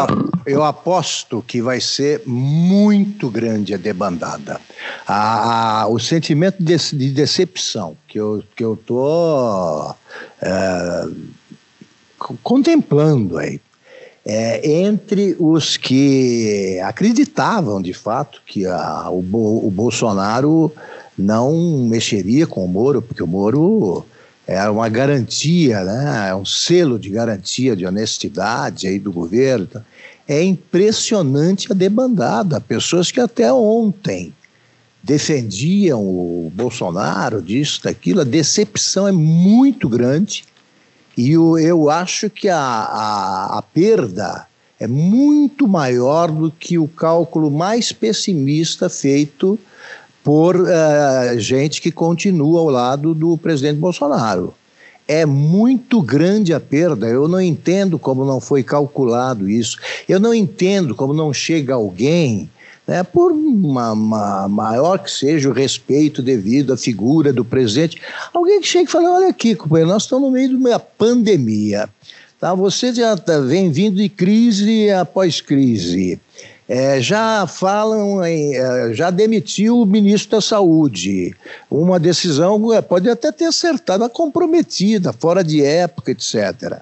eu 0.45 0.63
aposto 0.63 1.43
que 1.45 1.61
vai 1.61 1.81
ser 1.81 2.21
muito 2.25 3.29
grande 3.29 3.73
a 3.73 3.77
debandada. 3.77 4.59
A, 5.05 5.81
a, 5.81 5.87
o 5.87 5.99
sentimento 5.99 6.63
de, 6.63 6.77
de, 6.77 7.09
decepção 7.11 7.97
que 8.07 8.19
eu 8.19 8.39
estou 8.39 8.55
que 8.55 8.63
eu 8.63 8.75
tô, 8.77 9.95
é, 10.41 11.07
contemplando 12.41 13.37
aí 13.37 13.59
é, 14.25 14.81
entre 14.81 15.35
os 15.39 15.77
que 15.77 16.79
acreditavam 16.83 17.81
de 17.81 17.93
fato 17.93 18.41
que 18.45 18.65
a, 18.65 19.09
o, 19.09 19.19
o 19.19 19.71
Bolsonaro 19.71 20.71
não 21.17 21.53
mexeria 21.87 22.45
com 22.45 22.63
o 22.63 22.67
Moro, 22.67 23.01
porque 23.01 23.23
o 23.23 23.27
Moro 23.27 24.05
é 24.47 24.69
uma 24.69 24.87
garantia, 24.87 25.83
né? 25.83 26.29
é 26.29 26.35
um 26.35 26.45
selo 26.45 26.97
de 26.97 27.09
garantia 27.09 27.75
de 27.75 27.85
honestidade 27.85 28.87
aí 28.87 28.97
do 28.97 29.11
governo. 29.11 29.83
É 30.25 30.41
impressionante 30.41 31.69
a 31.69 31.75
debandada. 31.75 32.61
Pessoas 32.61 33.11
que 33.11 33.19
até 33.19 33.51
ontem 33.51 34.33
defendiam 35.03 36.01
o 36.01 36.51
Bolsonaro, 36.55 37.41
disso, 37.41 37.81
daquilo, 37.83 38.21
a 38.21 38.25
decepção 38.25 39.07
é 39.07 39.11
muito 39.11 39.89
grande 39.89 40.45
e 41.17 41.31
eu, 41.31 41.57
eu 41.57 41.89
acho 41.89 42.29
que 42.29 42.47
a, 42.47 42.59
a, 42.59 43.57
a 43.57 43.61
perda 43.61 44.47
é 44.79 44.85
muito 44.85 45.67
maior 45.67 46.31
do 46.31 46.51
que 46.51 46.77
o 46.77 46.87
cálculo 46.87 47.49
mais 47.49 47.91
pessimista 47.91 48.87
feito 48.87 49.59
por 50.27 50.57
uh, 50.57 51.39
gente 51.39 51.81
que 51.81 51.89
continua 51.89 52.59
ao 52.59 52.67
lado 52.69 53.13
do 53.13 53.37
presidente 53.37 53.77
Bolsonaro. 53.77 54.53
É 55.07 55.25
muito 55.25 56.01
grande 56.01 56.53
a 56.53 56.59
perda. 56.59 57.07
Eu 57.07 57.29
não 57.29 57.39
entendo 57.39 57.97
como 57.97 58.25
não 58.25 58.41
foi 58.41 58.61
calculado 58.61 59.49
isso. 59.49 59.77
Eu 60.05 60.19
não 60.19 60.33
entendo 60.33 60.93
como 60.93 61.13
não 61.13 61.31
chega 61.33 61.75
alguém, 61.75 62.51
né, 62.85 63.03
por 63.03 63.31
uma, 63.31 63.93
uma, 63.93 64.49
maior 64.49 64.99
que 64.99 65.09
seja 65.09 65.47
o 65.47 65.53
respeito 65.53 66.21
devido 66.21 66.73
à 66.73 66.77
figura 66.77 67.31
do 67.31 67.45
presidente, 67.45 68.01
alguém 68.33 68.59
que 68.59 68.67
chega 68.67 68.83
e 68.83 68.91
fala: 68.91 69.09
olha 69.09 69.29
aqui, 69.29 69.55
companheiro, 69.55 69.91
nós 69.91 70.03
estamos 70.03 70.27
no 70.27 70.33
meio 70.33 70.49
de 70.49 70.55
uma 70.55 70.77
pandemia. 70.77 71.87
Tá? 72.37 72.53
Você 72.53 72.93
já 72.93 73.15
tá, 73.15 73.39
vem 73.39 73.71
vindo 73.71 73.95
de 73.95 74.09
crise 74.09 74.91
após 74.91 75.39
crise. 75.39 76.19
É, 76.67 76.99
já 76.99 77.47
falam, 77.47 78.23
em, 78.25 78.55
é, 78.55 78.93
já 78.93 79.09
demitiu 79.09 79.79
o 79.79 79.85
ministro 79.85 80.31
da 80.31 80.41
Saúde. 80.41 81.33
Uma 81.71 81.97
decisão 81.97 82.73
é, 82.73 82.81
pode 82.81 83.09
até 83.09 83.31
ter 83.31 83.45
acertado, 83.45 84.07
comprometida, 84.09 85.13
fora 85.13 85.43
de 85.43 85.63
época, 85.63 86.11
etc. 86.11 86.81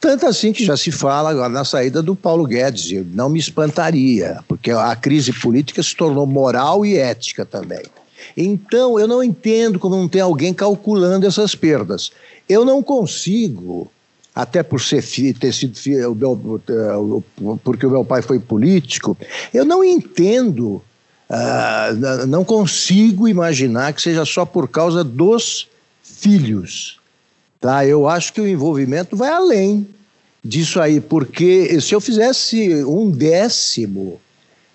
Tanto 0.00 0.26
assim 0.26 0.52
que 0.52 0.64
já 0.64 0.76
se 0.76 0.90
fala 0.90 1.30
agora 1.30 1.48
na 1.48 1.64
saída 1.64 2.02
do 2.02 2.16
Paulo 2.16 2.44
Guedes, 2.44 2.90
eu 2.90 3.04
não 3.04 3.28
me 3.28 3.38
espantaria, 3.38 4.40
porque 4.48 4.72
a 4.72 4.94
crise 4.96 5.32
política 5.32 5.82
se 5.82 5.94
tornou 5.94 6.26
moral 6.26 6.84
e 6.84 6.98
ética 6.98 7.46
também. 7.46 7.82
Então, 8.36 8.98
eu 8.98 9.06
não 9.06 9.22
entendo 9.22 9.78
como 9.78 9.96
não 9.96 10.08
tem 10.08 10.20
alguém 10.20 10.52
calculando 10.52 11.26
essas 11.26 11.54
perdas. 11.54 12.10
Eu 12.48 12.64
não 12.64 12.82
consigo 12.82 13.90
até 14.34 14.62
por 14.62 14.80
ser 14.80 15.02
ter 15.34 15.52
sido 15.52 15.76
filho, 15.76 16.16
porque 17.64 17.86
o 17.86 17.90
meu 17.90 18.04
pai 18.04 18.22
foi 18.22 18.38
político, 18.38 19.16
eu 19.52 19.64
não 19.64 19.82
entendo, 19.82 20.82
uh, 21.28 22.26
não 22.26 22.44
consigo 22.44 23.28
imaginar 23.28 23.92
que 23.92 24.00
seja 24.00 24.24
só 24.24 24.44
por 24.44 24.68
causa 24.68 25.02
dos 25.02 25.68
filhos. 26.02 26.98
Tá? 27.60 27.84
Eu 27.84 28.08
acho 28.08 28.32
que 28.32 28.40
o 28.40 28.48
envolvimento 28.48 29.16
vai 29.16 29.30
além 29.30 29.86
disso 30.42 30.80
aí, 30.80 31.00
porque 31.00 31.78
se 31.80 31.94
eu 31.94 32.00
fizesse 32.00 32.84
um 32.84 33.10
décimo 33.10 34.20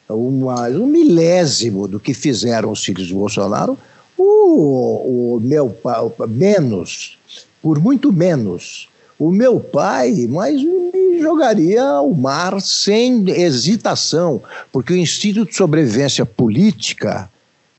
uma, 0.07 0.67
um 0.69 0.85
milésimo 0.85 1.87
do 1.87 1.99
que 1.99 2.13
fizeram 2.13 2.71
os 2.71 2.83
filhos 2.83 3.07
do 3.07 3.15
Bolsonaro, 3.15 3.77
o, 4.17 5.35
o 5.35 5.39
meu 5.39 5.69
pai, 5.69 5.99
menos, 6.27 7.17
por 7.61 7.79
muito 7.79 8.13
menos. 8.13 8.87
O 9.17 9.31
meu 9.31 9.59
pai, 9.59 10.27
mas 10.29 10.61
me 10.61 11.19
jogaria 11.19 11.81
ao 11.81 12.13
mar 12.13 12.59
sem 12.61 13.29
hesitação, 13.29 14.41
porque 14.71 14.93
o 14.93 14.97
instinto 14.97 15.45
de 15.45 15.55
sobrevivência 15.55 16.25
política 16.25 17.29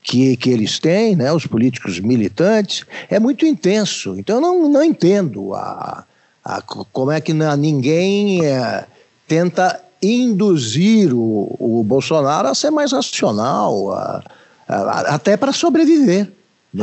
que, 0.01 0.37
que 0.37 0.49
eles 0.49 0.79
têm, 0.79 1.15
né, 1.15 1.31
os 1.33 1.45
políticos 1.45 1.99
militantes, 1.99 2.85
é 3.09 3.19
muito 3.19 3.45
intenso. 3.45 4.15
Então 4.17 4.37
eu 4.37 4.41
não, 4.41 4.69
não 4.69 4.83
entendo 4.83 5.53
a, 5.53 6.05
a, 6.43 6.61
como 6.61 7.11
é 7.11 7.19
que 7.19 7.33
ninguém 7.33 8.45
é, 8.45 8.85
tenta 9.27 9.81
induzir 10.01 11.13
o, 11.13 11.55
o 11.59 11.83
Bolsonaro 11.83 12.47
a 12.47 12.55
ser 12.55 12.71
mais 12.71 12.93
racional, 12.93 13.91
a, 13.91 14.23
a, 14.67 15.15
até 15.15 15.35
para 15.35 15.51
sobreviver. 15.51 16.31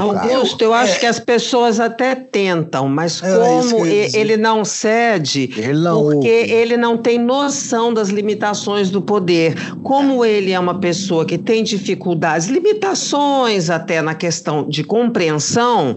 Augusto, 0.00 0.62
eu 0.62 0.74
acho 0.74 0.96
é. 0.96 0.98
que 0.98 1.06
as 1.06 1.20
pessoas 1.20 1.78
até 1.78 2.14
tentam, 2.14 2.88
mas 2.88 3.22
é, 3.22 3.36
como 3.36 3.86
ele 3.86 4.36
não 4.36 4.64
cede, 4.64 5.50
ele 5.56 5.78
não 5.78 6.02
porque 6.02 6.16
ouve. 6.16 6.52
ele 6.52 6.76
não 6.76 6.96
tem 6.96 7.18
noção 7.18 7.92
das 7.92 8.08
limitações 8.08 8.90
do 8.90 9.00
poder. 9.00 9.54
Como 9.82 10.24
ele 10.24 10.52
é 10.52 10.58
uma 10.58 10.78
pessoa 10.78 11.24
que 11.24 11.38
tem 11.38 11.62
dificuldades, 11.62 12.48
limitações 12.48 13.70
até 13.70 14.02
na 14.02 14.14
questão 14.14 14.68
de 14.68 14.82
compreensão, 14.82 15.96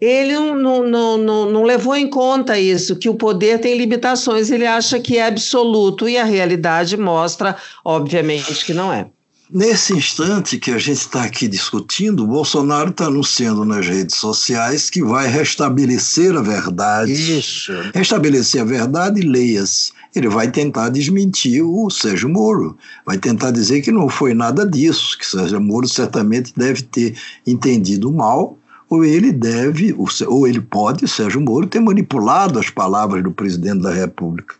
ele 0.00 0.34
não, 0.34 0.82
não, 0.82 1.18
não, 1.18 1.50
não 1.50 1.62
levou 1.62 1.96
em 1.96 2.08
conta 2.08 2.58
isso, 2.58 2.96
que 2.96 3.08
o 3.08 3.14
poder 3.14 3.58
tem 3.60 3.76
limitações, 3.76 4.50
ele 4.50 4.66
acha 4.66 5.00
que 5.00 5.18
é 5.18 5.26
absoluto 5.26 6.08
e 6.08 6.16
a 6.16 6.24
realidade 6.24 6.96
mostra, 6.96 7.56
obviamente, 7.84 8.64
que 8.64 8.74
não 8.74 8.92
é. 8.92 9.06
Nesse 9.50 9.94
instante 9.94 10.58
que 10.58 10.70
a 10.70 10.78
gente 10.78 10.98
está 10.98 11.22
aqui 11.22 11.48
discutindo, 11.48 12.24
o 12.24 12.26
Bolsonaro 12.26 12.90
está 12.90 13.06
anunciando 13.06 13.64
nas 13.64 13.86
redes 13.86 14.16
sociais 14.16 14.90
que 14.90 15.02
vai 15.02 15.26
restabelecer 15.26 16.36
a 16.36 16.42
verdade. 16.42 17.12
Isso. 17.12 17.72
Restabelecer 17.94 18.60
a 18.60 18.64
verdade, 18.64 19.22
leia-se. 19.22 19.92
Ele 20.14 20.28
vai 20.28 20.50
tentar 20.50 20.90
desmentir 20.90 21.62
o 21.62 21.88
Sérgio 21.88 22.28
Moro. 22.28 22.76
Vai 23.06 23.16
tentar 23.16 23.50
dizer 23.50 23.80
que 23.80 23.90
não 23.90 24.08
foi 24.08 24.34
nada 24.34 24.66
disso, 24.66 25.16
que 25.18 25.26
Sérgio 25.26 25.60
Moro 25.60 25.88
certamente 25.88 26.52
deve 26.54 26.82
ter 26.82 27.16
entendido 27.46 28.12
mal, 28.12 28.58
ou 28.90 29.02
ele 29.02 29.32
deve, 29.32 29.94
ou 30.26 30.46
ele 30.46 30.60
pode, 30.60 31.08
Sérgio 31.08 31.40
Moro, 31.40 31.66
ter 31.66 31.80
manipulado 31.80 32.58
as 32.58 32.68
palavras 32.68 33.22
do 33.22 33.30
presidente 33.30 33.82
da 33.82 33.92
República. 33.92 34.56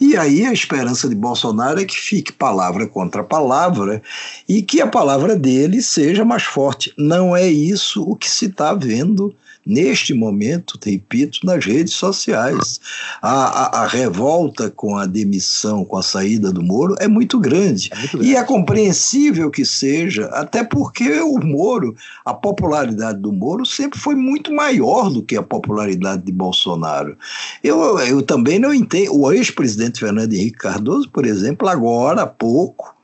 E 0.00 0.16
aí 0.16 0.46
a 0.46 0.52
esperança 0.52 1.08
de 1.08 1.14
Bolsonaro 1.14 1.80
é 1.80 1.84
que 1.84 1.98
fique 1.98 2.32
palavra 2.32 2.86
contra 2.86 3.22
palavra 3.22 4.02
e 4.48 4.62
que 4.62 4.80
a 4.80 4.86
palavra 4.86 5.36
dele 5.36 5.82
seja 5.82 6.24
mais 6.24 6.44
forte. 6.44 6.92
Não 6.96 7.36
é 7.36 7.48
isso 7.48 8.02
o 8.02 8.16
que 8.16 8.30
se 8.30 8.46
está 8.46 8.72
vendo 8.72 9.34
neste 9.66 10.14
momento, 10.14 10.78
repito, 10.82 11.40
nas 11.44 11.64
redes 11.64 11.94
sociais. 11.94 12.80
A, 13.20 13.30
a, 13.30 13.82
a, 13.82 13.86
revolta 13.86 14.70
com 14.70 14.96
a 14.96 15.06
demissão, 15.06 15.84
com 15.84 15.96
a 15.96 16.02
saída 16.02 16.52
do 16.52 16.62
Moro 16.62 16.94
é 16.98 17.06
muito 17.06 17.38
grande. 17.38 17.90
É 17.92 17.96
muito 17.96 18.18
grande. 18.18 18.32
E 18.32 18.36
é 18.36 18.42
compreensível 18.42 19.50
que 19.50 19.64
seja, 19.64 20.26
até 20.26 20.64
porque 20.64 21.20
o 21.20 21.38
Moro, 21.38 21.94
a 22.24 22.32
popularidade 22.32 23.20
do 23.20 23.32
Moro 23.32 23.66
sempre 23.66 23.98
foi 23.98 24.14
muito 24.14 24.52
maior 24.52 25.10
do 25.10 25.22
que 25.22 25.36
a 25.36 25.42
popularidade 25.42 26.22
de 26.22 26.32
Bolsonaro. 26.32 27.16
Eu, 27.62 27.98
eu 28.00 28.22
também 28.22 28.58
não 28.58 28.72
entendo. 28.72 29.14
O 29.14 29.30
ex-presidente 29.32 30.00
Fernando 30.00 30.32
Henrique 30.32 30.58
Cardoso, 30.58 31.08
por 31.10 31.26
exemplo, 31.26 31.68
agora 31.68 32.22
há 32.22 32.26
pouco, 32.26 32.94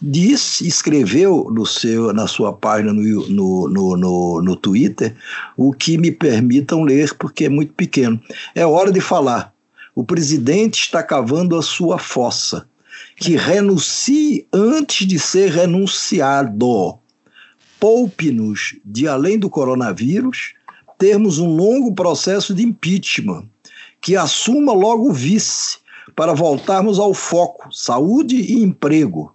disse, 0.00 0.66
escreveu 0.66 1.48
no 1.50 1.64
seu, 1.64 2.12
na 2.12 2.26
sua 2.26 2.52
página 2.52 2.92
no, 2.92 3.28
no, 3.28 3.68
no, 3.68 3.96
no, 3.96 4.42
no 4.42 4.56
Twitter 4.56 5.14
o 5.56 5.72
que 5.72 5.96
me 5.96 6.10
permitam 6.10 6.82
ler, 6.82 7.14
porque 7.14 7.44
é 7.44 7.48
muito 7.48 7.72
pequeno. 7.72 8.20
É 8.54 8.66
hora 8.66 8.92
de 8.92 9.00
falar. 9.00 9.52
O 9.94 10.04
presidente 10.04 10.80
está 10.80 11.02
cavando 11.02 11.56
a 11.56 11.62
sua 11.62 11.98
fossa. 11.98 12.66
Que 13.16 13.36
renuncie 13.36 14.46
antes 14.52 15.06
de 15.06 15.18
ser 15.18 15.50
renunciado. 15.50 16.98
Poupe-nos 17.78 18.76
de, 18.84 19.06
além 19.06 19.38
do 19.38 19.48
coronavírus, 19.48 20.54
termos 20.98 21.38
um 21.38 21.46
longo 21.46 21.94
processo 21.94 22.52
de 22.52 22.64
impeachment. 22.64 23.48
Que 24.00 24.16
assuma 24.16 24.72
logo 24.72 25.10
o 25.10 25.12
vice, 25.12 25.78
para 26.16 26.34
voltarmos 26.34 26.98
ao 26.98 27.14
foco: 27.14 27.68
saúde 27.72 28.36
e 28.36 28.62
emprego 28.62 29.33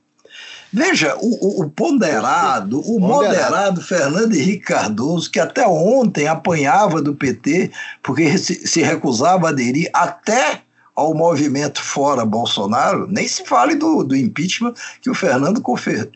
Veja, 0.71 1.15
o, 1.19 1.63
o 1.63 1.69
ponderado, 1.69 2.79
o 2.82 2.99
moderado 2.99 3.82
Fernando 3.82 4.36
Henrique 4.36 4.65
Cardoso, 4.65 5.29
que 5.32 5.39
até 5.39 5.67
ontem 5.67 6.27
apanhava 6.27 7.01
do 7.01 7.15
PT, 7.15 7.71
porque 8.03 8.38
se, 8.38 8.67
se 8.67 8.82
recusava 8.82 9.47
a 9.47 9.49
aderir 9.49 9.89
até 9.93 10.62
ao 10.95 11.13
movimento 11.15 11.82
fora 11.82 12.25
Bolsonaro, 12.25 13.08
nem 13.08 13.27
se 13.27 13.45
fale 13.45 13.73
do, 13.73 14.03
do 14.03 14.15
impeachment 14.15 14.73
que 15.01 15.10
o 15.10 15.15
Fernando 15.15 15.63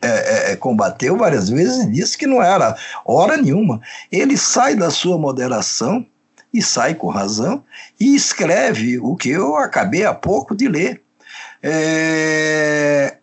é, 0.02 0.06
é, 0.06 0.52
é, 0.52 0.56
combateu 0.56 1.16
várias 1.16 1.48
vezes 1.48 1.84
e 1.84 1.90
disse 1.90 2.18
que 2.18 2.26
não 2.26 2.42
era 2.42 2.76
hora 3.04 3.36
nenhuma. 3.36 3.80
Ele 4.12 4.36
sai 4.36 4.76
da 4.76 4.90
sua 4.90 5.18
moderação, 5.18 6.06
e 6.52 6.62
sai 6.62 6.94
com 6.94 7.08
razão, 7.08 7.64
e 7.98 8.14
escreve 8.14 8.98
o 9.00 9.16
que 9.16 9.30
eu 9.30 9.56
acabei 9.56 10.04
há 10.04 10.14
pouco 10.14 10.54
de 10.54 10.68
ler. 10.68 11.02
É, 11.60 13.16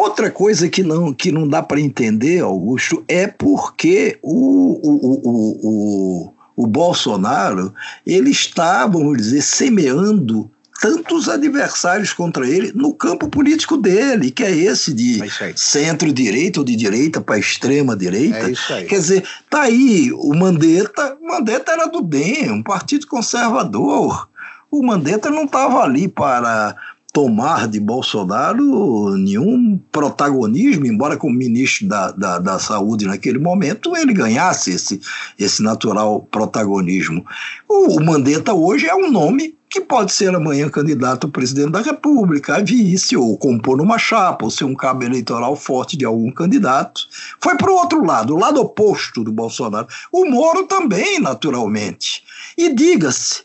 Outra 0.00 0.30
coisa 0.30 0.66
que 0.66 0.82
não, 0.82 1.12
que 1.12 1.30
não 1.30 1.46
dá 1.46 1.62
para 1.62 1.78
entender, 1.78 2.40
Augusto, 2.40 3.04
é 3.06 3.26
porque 3.26 4.18
o, 4.22 4.80
o, 4.82 5.20
o, 5.28 5.60
o, 5.62 6.34
o 6.56 6.66
Bolsonaro 6.66 7.74
ele 8.06 8.30
está, 8.30 8.86
vamos 8.86 9.18
dizer, 9.18 9.42
semeando 9.42 10.50
tantos 10.80 11.28
adversários 11.28 12.14
contra 12.14 12.48
ele 12.48 12.72
no 12.74 12.94
campo 12.94 13.28
político 13.28 13.76
dele, 13.76 14.30
que 14.30 14.42
é 14.42 14.50
esse 14.50 14.94
de 14.94 15.22
é 15.22 15.52
centro-direita 15.54 16.60
ou 16.60 16.64
de 16.64 16.74
direita 16.76 17.20
para 17.20 17.38
extrema-direita. 17.38 18.50
É 18.72 18.84
Quer 18.84 18.98
dizer, 18.98 19.24
tá 19.50 19.64
aí 19.64 20.10
o 20.14 20.34
Mandetta, 20.34 21.14
o 21.20 21.26
Mandetta 21.26 21.72
era 21.72 21.86
do 21.86 22.00
DEM, 22.00 22.50
um 22.50 22.62
partido 22.62 23.06
conservador. 23.06 24.30
O 24.70 24.82
Mandetta 24.82 25.28
não 25.28 25.44
estava 25.44 25.82
ali 25.82 26.08
para 26.08 26.74
tomar 27.12 27.66
de 27.66 27.80
Bolsonaro 27.80 29.16
nenhum 29.16 29.80
protagonismo, 29.90 30.86
embora 30.86 31.16
como 31.16 31.34
ministro 31.34 31.88
da, 31.88 32.10
da, 32.12 32.38
da, 32.38 32.58
Saúde 32.58 33.06
naquele 33.06 33.38
momento 33.38 33.96
ele 33.96 34.12
ganhasse 34.12 34.70
esse, 34.70 35.00
esse 35.38 35.62
natural 35.62 36.26
protagonismo. 36.30 37.24
O, 37.68 37.98
o 37.98 38.04
Mandetta 38.04 38.54
hoje 38.54 38.86
é 38.86 38.94
um 38.94 39.10
nome 39.10 39.58
que 39.68 39.80
pode 39.80 40.12
ser 40.12 40.34
amanhã 40.34 40.68
candidato 40.68 41.28
a 41.28 41.30
presidente 41.30 41.70
da 41.70 41.80
República, 41.80 42.56
a 42.56 42.60
vice, 42.60 43.16
ou 43.16 43.38
compor 43.38 43.80
uma 43.80 43.98
chapa, 43.98 44.44
ou 44.44 44.50
ser 44.50 44.64
um 44.64 44.74
cabo 44.74 45.04
eleitoral 45.04 45.54
forte 45.54 45.96
de 45.96 46.04
algum 46.04 46.30
candidato. 46.32 47.02
Foi 47.40 47.56
para 47.56 47.70
o 47.70 47.76
outro 47.76 48.04
lado, 48.04 48.34
o 48.34 48.38
lado 48.38 48.60
oposto 48.60 49.22
do 49.22 49.30
Bolsonaro. 49.30 49.86
O 50.12 50.24
Moro 50.24 50.64
também, 50.64 51.20
naturalmente. 51.20 52.24
E 52.58 52.74
diga-se, 52.74 53.42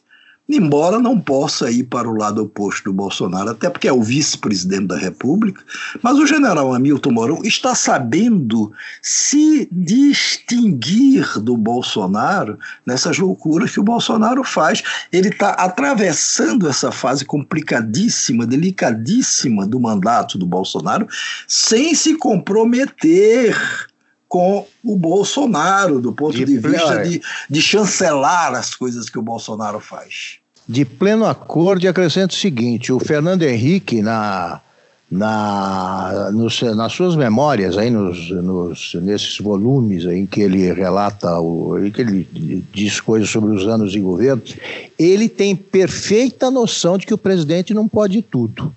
embora 0.48 1.00
não 1.00 1.20
possa 1.20 1.72
ir 1.72 1.84
para 1.84 2.08
o 2.08 2.16
lado 2.16 2.44
oposto 2.44 2.86
do 2.86 2.94
Bolsonaro, 2.94 3.50
até 3.50 3.70
porque 3.70 3.88
é 3.88 3.94
o 3.94 4.04
vice-presidente 4.04 4.88
da 4.88 4.98
República, 4.98 5.64
mas 6.02 6.18
o 6.18 6.28
general 6.28 6.74
Hamilton 6.74 7.12
Mourão 7.12 7.42
está 7.44 7.74
sabendo 7.74 8.72
se 9.02 9.68
distinguir 9.72 11.40
do 11.40 11.58
Bolsonaro 11.58 12.60
nessas 12.86 13.18
loucuras 13.18 13.72
que 13.72 13.80
o 13.80 13.84
Bolsonaro 13.84 14.44
faz. 14.44 14.84
Ele 15.12 15.30
está 15.30 15.52
atravessando 15.52 16.70
essa 16.70 16.92
fase 16.92 17.26
complicadíssima, 17.26 18.46
delicadíssima 18.46 19.66
do 19.66 19.80
mandato 19.80 20.38
do 20.38 20.46
Bolsonaro, 20.46 21.08
sem 21.48 21.96
se 21.96 22.16
comprometer 22.16 23.56
com 24.28 24.68
o 24.84 24.98
Bolsonaro, 24.98 26.02
do 26.02 26.12
ponto 26.12 26.36
de, 26.36 26.46
de 26.46 26.58
vista 26.58 27.04
de, 27.04 27.22
de 27.50 27.62
chancelar 27.62 28.54
as 28.54 28.76
coisas 28.76 29.10
que 29.10 29.18
o 29.18 29.22
Bolsonaro 29.22 29.80
faz. 29.80 30.40
De 30.68 30.84
pleno 30.84 31.26
acordo, 31.26 31.86
e 31.86 31.88
acrescento 31.88 32.32
o 32.32 32.36
seguinte: 32.36 32.92
o 32.92 33.00
Fernando 33.00 33.44
Henrique, 33.44 34.02
na, 34.02 34.62
na, 35.10 36.32
nos, 36.34 36.62
nas 36.62 36.92
suas 36.94 37.16
memórias, 37.16 37.78
aí 37.78 37.90
nos, 37.90 38.30
nos, 38.32 38.96
nesses 38.96 39.38
volumes 39.38 40.06
em 40.06 40.26
que 40.26 40.42
ele 40.42 40.72
relata, 40.74 41.40
o, 41.40 41.76
que 41.94 42.02
ele 42.02 42.28
diz 42.74 43.00
coisas 43.00 43.30
sobre 43.30 43.54
os 43.54 43.68
anos 43.68 43.92
de 43.92 44.00
governo, 44.00 44.42
ele 44.98 45.30
tem 45.30 45.56
perfeita 45.56 46.50
noção 46.50 46.98
de 46.98 47.06
que 47.06 47.14
o 47.14 47.18
presidente 47.18 47.74
não 47.74 47.88
pode 47.88 48.22
tudo. 48.22 48.74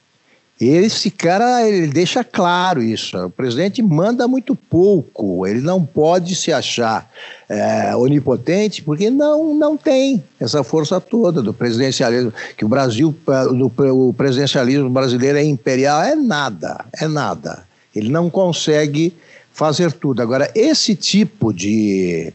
Esse 0.61 1.09
cara, 1.09 1.69
ele 1.69 1.87
deixa 1.87 2.25
claro 2.25 2.83
isso. 2.83 3.17
O 3.17 3.31
presidente 3.31 3.81
manda 3.81 4.27
muito 4.27 4.57
pouco. 4.57 5.47
Ele 5.47 5.61
não 5.61 5.85
pode 5.85 6.35
se 6.35 6.53
achar 6.53 7.09
é, 7.49 7.95
onipotente 7.95 8.83
porque 8.83 9.09
não, 9.09 9.55
não 9.55 9.77
tem 9.77 10.23
essa 10.41 10.65
força 10.65 11.01
toda 11.01 11.41
do 11.41 11.55
presidencialismo. 11.55 12.33
Que 12.57 12.65
o 12.65 12.69
Brasil, 12.69 13.15
do, 13.53 13.73
o 14.09 14.13
presidencialismo 14.13 14.91
brasileiro 14.91 15.39
é 15.39 15.45
imperial, 15.45 16.03
é 16.03 16.17
nada, 16.17 16.85
é 16.93 17.07
nada. 17.07 17.65
Ele 17.95 18.09
não 18.09 18.29
consegue 18.29 19.15
fazer 19.53 19.93
tudo. 19.93 20.23
Agora, 20.23 20.51
esse 20.57 20.97
tipo 20.97 21.53
de, 21.53 22.33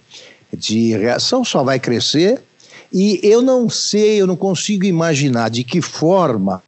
de 0.55 0.95
reação 0.95 1.43
só 1.43 1.61
vai 1.61 1.77
crescer 1.77 2.41
e 2.91 3.19
eu 3.21 3.41
não 3.41 3.69
sei, 3.69 4.21
eu 4.21 4.27
não 4.27 4.35
consigo 4.37 4.85
imaginar 4.85 5.49
de 5.49 5.63
que 5.65 5.81
forma 5.81 6.61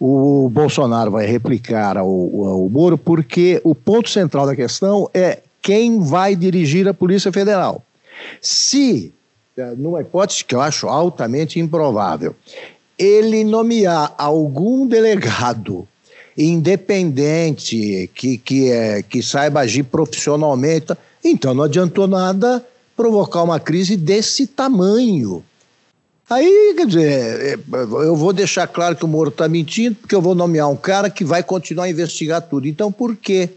o 0.00 0.48
Bolsonaro 0.48 1.10
vai 1.10 1.26
replicar 1.26 1.96
ao, 1.96 2.08
ao 2.08 2.68
Moro, 2.68 2.96
porque 2.96 3.60
o 3.64 3.74
ponto 3.74 4.08
central 4.08 4.46
da 4.46 4.54
questão 4.54 5.10
é 5.12 5.40
quem 5.60 6.00
vai 6.00 6.36
dirigir 6.36 6.86
a 6.86 6.94
Polícia 6.94 7.32
Federal. 7.32 7.82
Se, 8.40 9.12
eh, 9.56 9.74
numa 9.76 10.00
hipótese 10.00 10.44
que 10.44 10.54
eu 10.54 10.60
acho 10.60 10.86
altamente 10.86 11.58
improvável, 11.58 12.34
ele 12.96 13.44
nomear 13.44 14.14
algum 14.16 14.86
delegado 14.86 15.86
independente, 16.36 18.08
que, 18.14 18.38
que, 18.38 18.70
é, 18.70 19.02
que 19.02 19.20
saiba 19.22 19.60
agir 19.60 19.82
profissionalmente, 19.82 20.92
então 21.24 21.52
não 21.52 21.64
adiantou 21.64 22.06
nada 22.06 22.64
provocar 22.96 23.42
uma 23.42 23.58
crise 23.58 23.96
desse 23.96 24.46
tamanho. 24.46 25.42
Aí, 26.30 26.74
quer 26.76 26.86
dizer, 26.86 27.58
é, 27.58 27.58
eu 27.74 28.14
vou 28.14 28.32
deixar 28.32 28.66
claro 28.66 28.94
que 28.94 29.04
o 29.04 29.08
Moro 29.08 29.30
está 29.30 29.48
mentindo, 29.48 29.96
porque 29.96 30.14
eu 30.14 30.20
vou 30.20 30.34
nomear 30.34 30.68
um 30.68 30.76
cara 30.76 31.08
que 31.08 31.24
vai 31.24 31.42
continuar 31.42 31.84
a 31.84 31.90
investigar 31.90 32.42
tudo. 32.42 32.68
Então, 32.68 32.92
por 32.92 33.16
que 33.16 33.48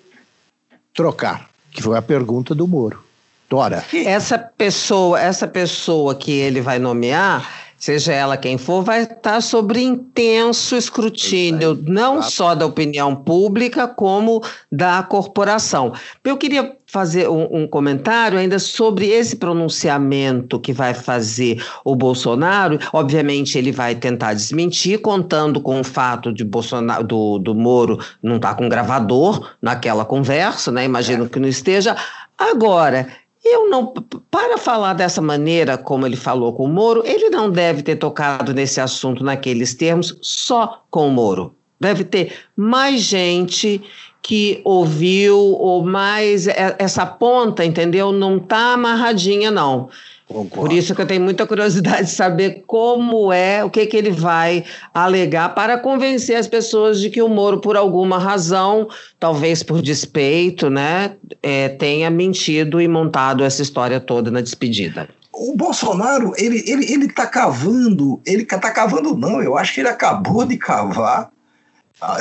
trocar? 0.93 1.49
Que 1.71 1.81
foi 1.81 1.97
a 1.97 2.01
pergunta 2.01 2.55
do 2.55 2.67
Moro. 2.67 3.03
Tora. 3.51 3.83
Essa 3.93 4.37
pessoa, 4.37 5.19
essa 5.19 5.45
pessoa 5.45 6.15
que 6.15 6.31
ele 6.31 6.61
vai 6.61 6.79
nomear, 6.79 7.45
seja 7.77 8.13
ela 8.13 8.37
quem 8.37 8.57
for, 8.57 8.81
vai 8.81 9.03
estar 9.03 9.41
sob 9.41 9.77
intenso 9.77 10.73
escrutínio, 10.77 11.77
não 11.83 12.23
só 12.23 12.55
da 12.55 12.65
opinião 12.65 13.13
pública, 13.13 13.89
como 13.89 14.41
da 14.71 15.03
corporação. 15.03 15.93
Eu 16.23 16.37
queria 16.37 16.77
fazer 16.91 17.29
um, 17.29 17.61
um, 17.61 17.65
comentário 17.65 18.37
ainda 18.37 18.59
sobre 18.59 19.07
esse 19.07 19.37
pronunciamento 19.37 20.59
que 20.59 20.73
vai 20.73 20.93
fazer 20.93 21.63
o 21.85 21.95
Bolsonaro. 21.95 22.77
Obviamente, 22.91 23.57
ele 23.57 23.71
vai 23.71 23.95
tentar 23.95 24.33
desmentir, 24.33 24.99
contando 24.99 25.61
com 25.61 25.79
o 25.79 25.85
fato 25.85 26.33
de 26.33 26.43
Bolsonaro, 26.43 27.01
do, 27.05 27.39
do 27.39 27.55
Moro 27.55 27.97
não 28.21 28.35
estar 28.35 28.49
tá 28.49 28.55
com 28.55 28.67
gravador 28.67 29.51
naquela 29.61 30.03
conversa, 30.03 30.69
né? 30.69 30.83
Imagino 30.83 31.29
que 31.29 31.39
não 31.39 31.47
esteja. 31.47 31.95
Agora, 32.37 33.07
eu 33.41 33.69
não, 33.69 33.93
para 34.29 34.57
falar 34.57 34.91
dessa 34.91 35.21
maneira 35.21 35.77
como 35.77 36.05
ele 36.05 36.17
falou 36.17 36.51
com 36.51 36.65
o 36.65 36.67
Moro, 36.67 37.03
ele 37.05 37.29
não 37.29 37.49
deve 37.49 37.83
ter 37.83 37.95
tocado 37.95 38.53
nesse 38.53 38.81
assunto 38.81 39.23
naqueles 39.23 39.73
termos 39.73 40.17
só 40.21 40.83
com 40.91 41.07
o 41.07 41.11
Moro. 41.11 41.55
Deve 41.79 42.03
ter 42.03 42.33
mais 42.53 42.99
gente 42.99 43.81
que 44.21 44.61
ouviu 44.63 45.37
ou 45.37 45.83
mais 45.83 46.47
essa 46.77 47.05
ponta, 47.05 47.65
entendeu? 47.65 48.11
Não 48.11 48.37
está 48.37 48.73
amarradinha 48.73 49.49
não. 49.49 49.89
Concordo. 50.31 50.69
Por 50.69 50.71
isso 50.71 50.95
que 50.95 51.01
eu 51.01 51.05
tenho 51.05 51.21
muita 51.21 51.45
curiosidade 51.45 52.05
de 52.05 52.11
saber 52.11 52.63
como 52.65 53.33
é, 53.33 53.63
o 53.65 53.69
que, 53.69 53.85
que 53.85 53.97
ele 53.97 54.11
vai 54.11 54.63
alegar 54.93 55.53
para 55.53 55.77
convencer 55.77 56.37
as 56.37 56.47
pessoas 56.47 57.01
de 57.01 57.09
que 57.09 57.21
o 57.21 57.27
Moro, 57.27 57.59
por 57.59 57.75
alguma 57.75 58.17
razão, 58.17 58.87
talvez 59.19 59.61
por 59.61 59.81
despeito, 59.81 60.69
né, 60.69 61.15
é, 61.43 61.67
tenha 61.69 62.09
mentido 62.09 62.79
e 62.79 62.87
montado 62.87 63.43
essa 63.43 63.61
história 63.61 63.99
toda 63.99 64.31
na 64.31 64.39
despedida. 64.39 65.09
O 65.33 65.55
Bolsonaro, 65.55 66.33
ele, 66.37 66.63
ele, 66.65 66.91
ele 66.91 67.11
tá 67.11 67.25
cavando, 67.25 68.21
ele 68.25 68.45
tá 68.45 68.71
cavando 68.71 69.15
não, 69.17 69.41
eu 69.41 69.57
acho 69.57 69.73
que 69.73 69.81
ele 69.81 69.89
acabou 69.89 70.45
de 70.45 70.57
cavar 70.57 71.29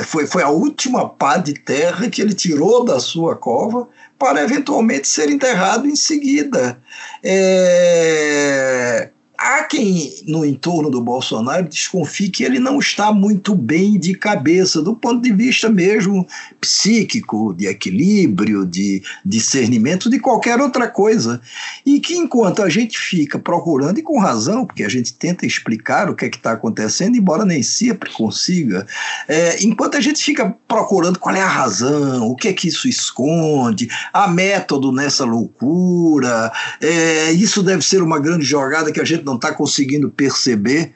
foi, 0.05 0.27
foi 0.27 0.43
a 0.43 0.49
última 0.49 1.09
pá 1.09 1.37
de 1.37 1.53
terra 1.53 2.09
que 2.09 2.21
ele 2.21 2.33
tirou 2.33 2.85
da 2.85 2.99
sua 2.99 3.35
cova 3.35 3.87
para 4.17 4.43
eventualmente 4.43 5.07
ser 5.07 5.29
enterrado 5.29 5.87
em 5.87 5.95
seguida. 5.95 6.79
É, 7.23 9.09
há 9.41 9.63
quem 9.63 10.13
no 10.27 10.45
entorno 10.45 10.91
do 10.91 11.01
Bolsonaro 11.01 11.67
desconfie 11.67 12.29
que 12.29 12.43
ele 12.43 12.59
não 12.59 12.77
está 12.77 13.11
muito 13.11 13.55
bem 13.55 13.99
de 13.99 14.13
cabeça, 14.13 14.81
do 14.81 14.95
ponto 14.95 15.21
de 15.21 15.33
vista 15.33 15.67
mesmo 15.67 16.27
psíquico, 16.59 17.53
de 17.53 17.65
equilíbrio, 17.65 18.65
de 18.65 19.01
discernimento, 19.25 20.09
de 20.09 20.19
qualquer 20.19 20.59
outra 20.59 20.87
coisa. 20.87 21.41
E 21.83 21.99
que 21.99 22.15
enquanto 22.15 22.61
a 22.61 22.69
gente 22.69 22.99
fica 22.99 23.39
procurando, 23.39 23.97
e 23.97 24.03
com 24.03 24.19
razão, 24.19 24.65
porque 24.65 24.83
a 24.83 24.89
gente 24.89 25.13
tenta 25.13 25.45
explicar 25.45 26.09
o 26.09 26.15
que 26.15 26.25
é 26.25 26.29
que 26.29 26.37
está 26.37 26.51
acontecendo, 26.51 27.17
embora 27.17 27.43
nem 27.43 27.63
sempre 27.63 28.11
consiga, 28.11 28.85
é, 29.27 29.63
enquanto 29.63 29.97
a 29.97 30.01
gente 30.01 30.23
fica 30.23 30.55
procurando 30.67 31.17
qual 31.17 31.35
é 31.35 31.41
a 31.41 31.47
razão, 31.47 32.27
o 32.27 32.35
que 32.35 32.47
é 32.47 32.53
que 32.53 32.67
isso 32.67 32.87
esconde, 32.87 33.89
a 34.13 34.27
método 34.27 34.91
nessa 34.91 35.25
loucura, 35.25 36.51
é, 36.79 37.31
isso 37.31 37.63
deve 37.63 37.83
ser 37.83 38.03
uma 38.03 38.19
grande 38.19 38.45
jogada 38.45 38.91
que 38.91 39.01
a 39.01 39.05
gente 39.05 39.25
não 39.25 39.30
está 39.35 39.53
conseguindo 39.53 40.09
perceber, 40.09 40.93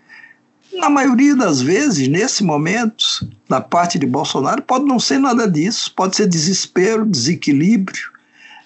na 0.73 0.89
maioria 0.89 1.35
das 1.35 1.61
vezes, 1.61 2.07
nesse 2.07 2.43
momento, 2.43 3.03
da 3.47 3.61
parte 3.61 3.97
de 3.97 4.05
Bolsonaro, 4.05 4.61
pode 4.61 4.85
não 4.85 4.99
ser 4.99 5.19
nada 5.19 5.49
disso, 5.49 5.93
pode 5.95 6.15
ser 6.15 6.27
desespero, 6.27 7.05
desequilíbrio 7.05 8.15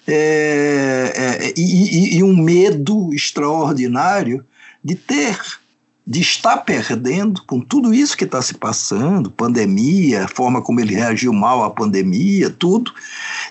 é, 0.06 1.12
é, 1.14 1.54
e, 1.56 2.16
e, 2.16 2.22
um 2.22 2.36
medo 2.36 3.12
extraordinário 3.14 4.44
de 4.82 4.94
ter 4.96 5.38
de 6.06 6.20
estar 6.20 6.56
perdendo 6.58 7.42
com 7.46 7.60
tudo 7.60 7.94
isso 7.94 8.16
que 8.16 8.24
está 8.24 8.42
se 8.42 8.54
passando, 8.54 9.30
pandemia, 9.30 10.26
forma 10.26 10.60
como 10.60 10.80
ele 10.80 10.94
reagiu 10.94 11.32
mal 11.32 11.62
à 11.62 11.70
pandemia, 11.70 12.50
tudo, 12.50 12.92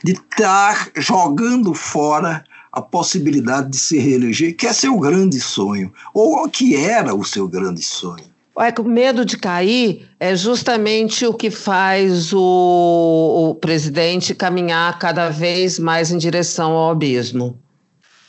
de 0.04 0.12
estar 0.12 0.90
jogando 0.98 1.74
fora 1.74 2.44
a 2.72 2.82
possibilidade 2.82 3.70
de 3.70 3.78
se 3.78 3.98
reeleger, 3.98 4.56
que 4.56 4.68
é 4.68 4.74
seu 4.74 4.98
grande 5.00 5.40
sonho, 5.40 5.92
ou 6.14 6.48
que 6.50 6.76
era 6.76 7.14
o 7.16 7.24
seu 7.24 7.48
grande 7.48 7.82
sonho. 7.82 8.26
O 8.78 8.84
medo 8.84 9.24
de 9.24 9.38
cair 9.38 10.10
é 10.20 10.36
justamente 10.36 11.26
o 11.26 11.34
que 11.34 11.50
faz 11.50 12.34
o, 12.34 13.52
o 13.52 13.56
presidente 13.56 14.36
caminhar 14.36 15.00
cada 15.00 15.30
vez 15.30 15.80
mais 15.80 16.12
em 16.12 16.18
direção 16.18 16.74
ao 16.74 16.92
abismo. 16.92 17.58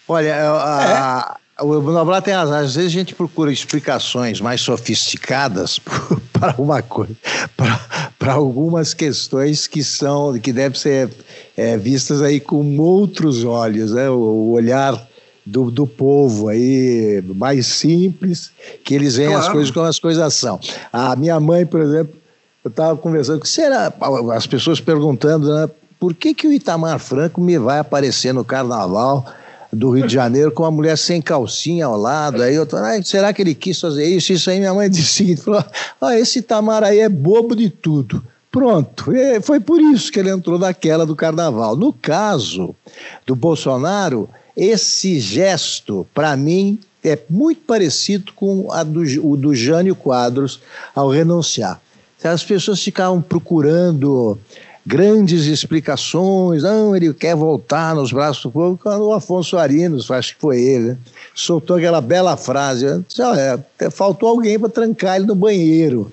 Olha, 0.06 0.36
a, 0.36 1.36
é. 1.58 1.62
o 1.64 1.80
Noblar 1.80 2.22
tem 2.22 2.32
razão. 2.32 2.58
Às 2.58 2.76
vezes 2.76 2.90
a 2.90 2.94
gente 2.94 3.12
procura 3.12 3.52
explicações 3.52 4.40
mais 4.40 4.60
sofisticadas 4.60 5.80
para 6.32 6.54
uma 6.58 6.80
coisa, 6.80 7.16
para 7.56 8.09
algumas 8.28 8.92
questões 8.92 9.66
que 9.66 9.82
são, 9.82 10.38
que 10.38 10.52
devem 10.52 10.78
ser 10.78 11.10
é, 11.56 11.76
vistas 11.76 12.20
aí 12.20 12.38
com 12.38 12.78
outros 12.78 13.44
olhos, 13.44 13.92
né? 13.92 14.10
o 14.10 14.50
olhar 14.50 15.08
do, 15.44 15.70
do 15.70 15.86
povo 15.86 16.48
aí 16.48 17.22
mais 17.34 17.66
simples, 17.66 18.52
que 18.84 18.94
eles 18.94 19.16
veem 19.16 19.30
claro. 19.30 19.46
as 19.46 19.52
coisas 19.52 19.70
como 19.70 19.86
as 19.86 19.98
coisas 19.98 20.34
são. 20.34 20.60
A 20.92 21.16
minha 21.16 21.40
mãe, 21.40 21.64
por 21.64 21.80
exemplo, 21.80 22.14
eu 22.62 22.68
estava 22.68 22.96
conversando, 22.96 23.40
que 23.40 23.48
será, 23.48 23.92
as 24.34 24.46
pessoas 24.46 24.80
perguntando, 24.80 25.52
né, 25.54 25.68
por 25.98 26.14
que, 26.14 26.34
que 26.34 26.46
o 26.46 26.52
Itamar 26.52 26.98
Franco 26.98 27.40
me 27.40 27.58
vai 27.58 27.78
aparecer 27.78 28.32
no 28.32 28.44
carnaval 28.44 29.26
do 29.72 29.90
Rio 29.90 30.06
de 30.06 30.14
Janeiro 30.14 30.50
com 30.50 30.64
uma 30.64 30.70
mulher 30.70 30.96
sem 30.98 31.22
calcinha 31.22 31.86
ao 31.86 31.96
lado. 31.96 32.42
Aí 32.42 32.54
eu 32.54 32.66
tô, 32.66 32.76
ah, 32.76 33.00
será 33.02 33.32
que 33.32 33.42
ele 33.42 33.54
quis 33.54 33.80
fazer 33.80 34.04
isso? 34.04 34.32
Isso 34.32 34.50
aí 34.50 34.58
minha 34.58 34.74
mãe 34.74 34.88
disse 34.90 35.32
o 35.32 35.36
falou, 35.36 35.64
ah, 36.00 36.18
esse 36.18 36.40
Itamar 36.40 36.82
aí 36.82 37.00
é 37.00 37.08
bobo 37.08 37.54
de 37.54 37.70
tudo. 37.70 38.22
Pronto, 38.50 39.14
e 39.14 39.40
foi 39.40 39.60
por 39.60 39.80
isso 39.80 40.10
que 40.10 40.18
ele 40.18 40.28
entrou 40.28 40.58
naquela 40.58 41.06
do 41.06 41.14
carnaval. 41.14 41.76
No 41.76 41.92
caso 41.92 42.74
do 43.24 43.36
Bolsonaro, 43.36 44.28
esse 44.56 45.20
gesto, 45.20 46.04
para 46.12 46.36
mim, 46.36 46.80
é 47.04 47.16
muito 47.30 47.60
parecido 47.60 48.32
com 48.32 48.66
do, 48.86 49.30
o 49.30 49.36
do 49.36 49.54
Jânio 49.54 49.94
Quadros 49.94 50.60
ao 50.94 51.08
renunciar. 51.08 51.80
As 52.22 52.42
pessoas 52.42 52.82
ficavam 52.82 53.22
procurando 53.22 54.36
grandes 54.86 55.46
explicações, 55.46 56.62
não, 56.62 56.96
ele 56.96 57.12
quer 57.12 57.36
voltar 57.36 57.94
nos 57.94 58.12
braços 58.12 58.42
do 58.44 58.50
povo, 58.50 58.78
quando 58.82 59.06
o 59.06 59.12
Afonso 59.12 59.56
Arinos, 59.56 60.10
acho 60.10 60.34
que 60.34 60.40
foi 60.40 60.60
ele, 60.60 60.88
né, 60.90 60.98
soltou 61.34 61.76
aquela 61.76 62.00
bela 62.00 62.36
frase, 62.36 62.86
é, 62.86 63.90
faltou 63.90 64.28
alguém 64.28 64.58
para 64.58 64.68
trancar 64.68 65.16
ele 65.16 65.26
no 65.26 65.34
banheiro. 65.34 66.10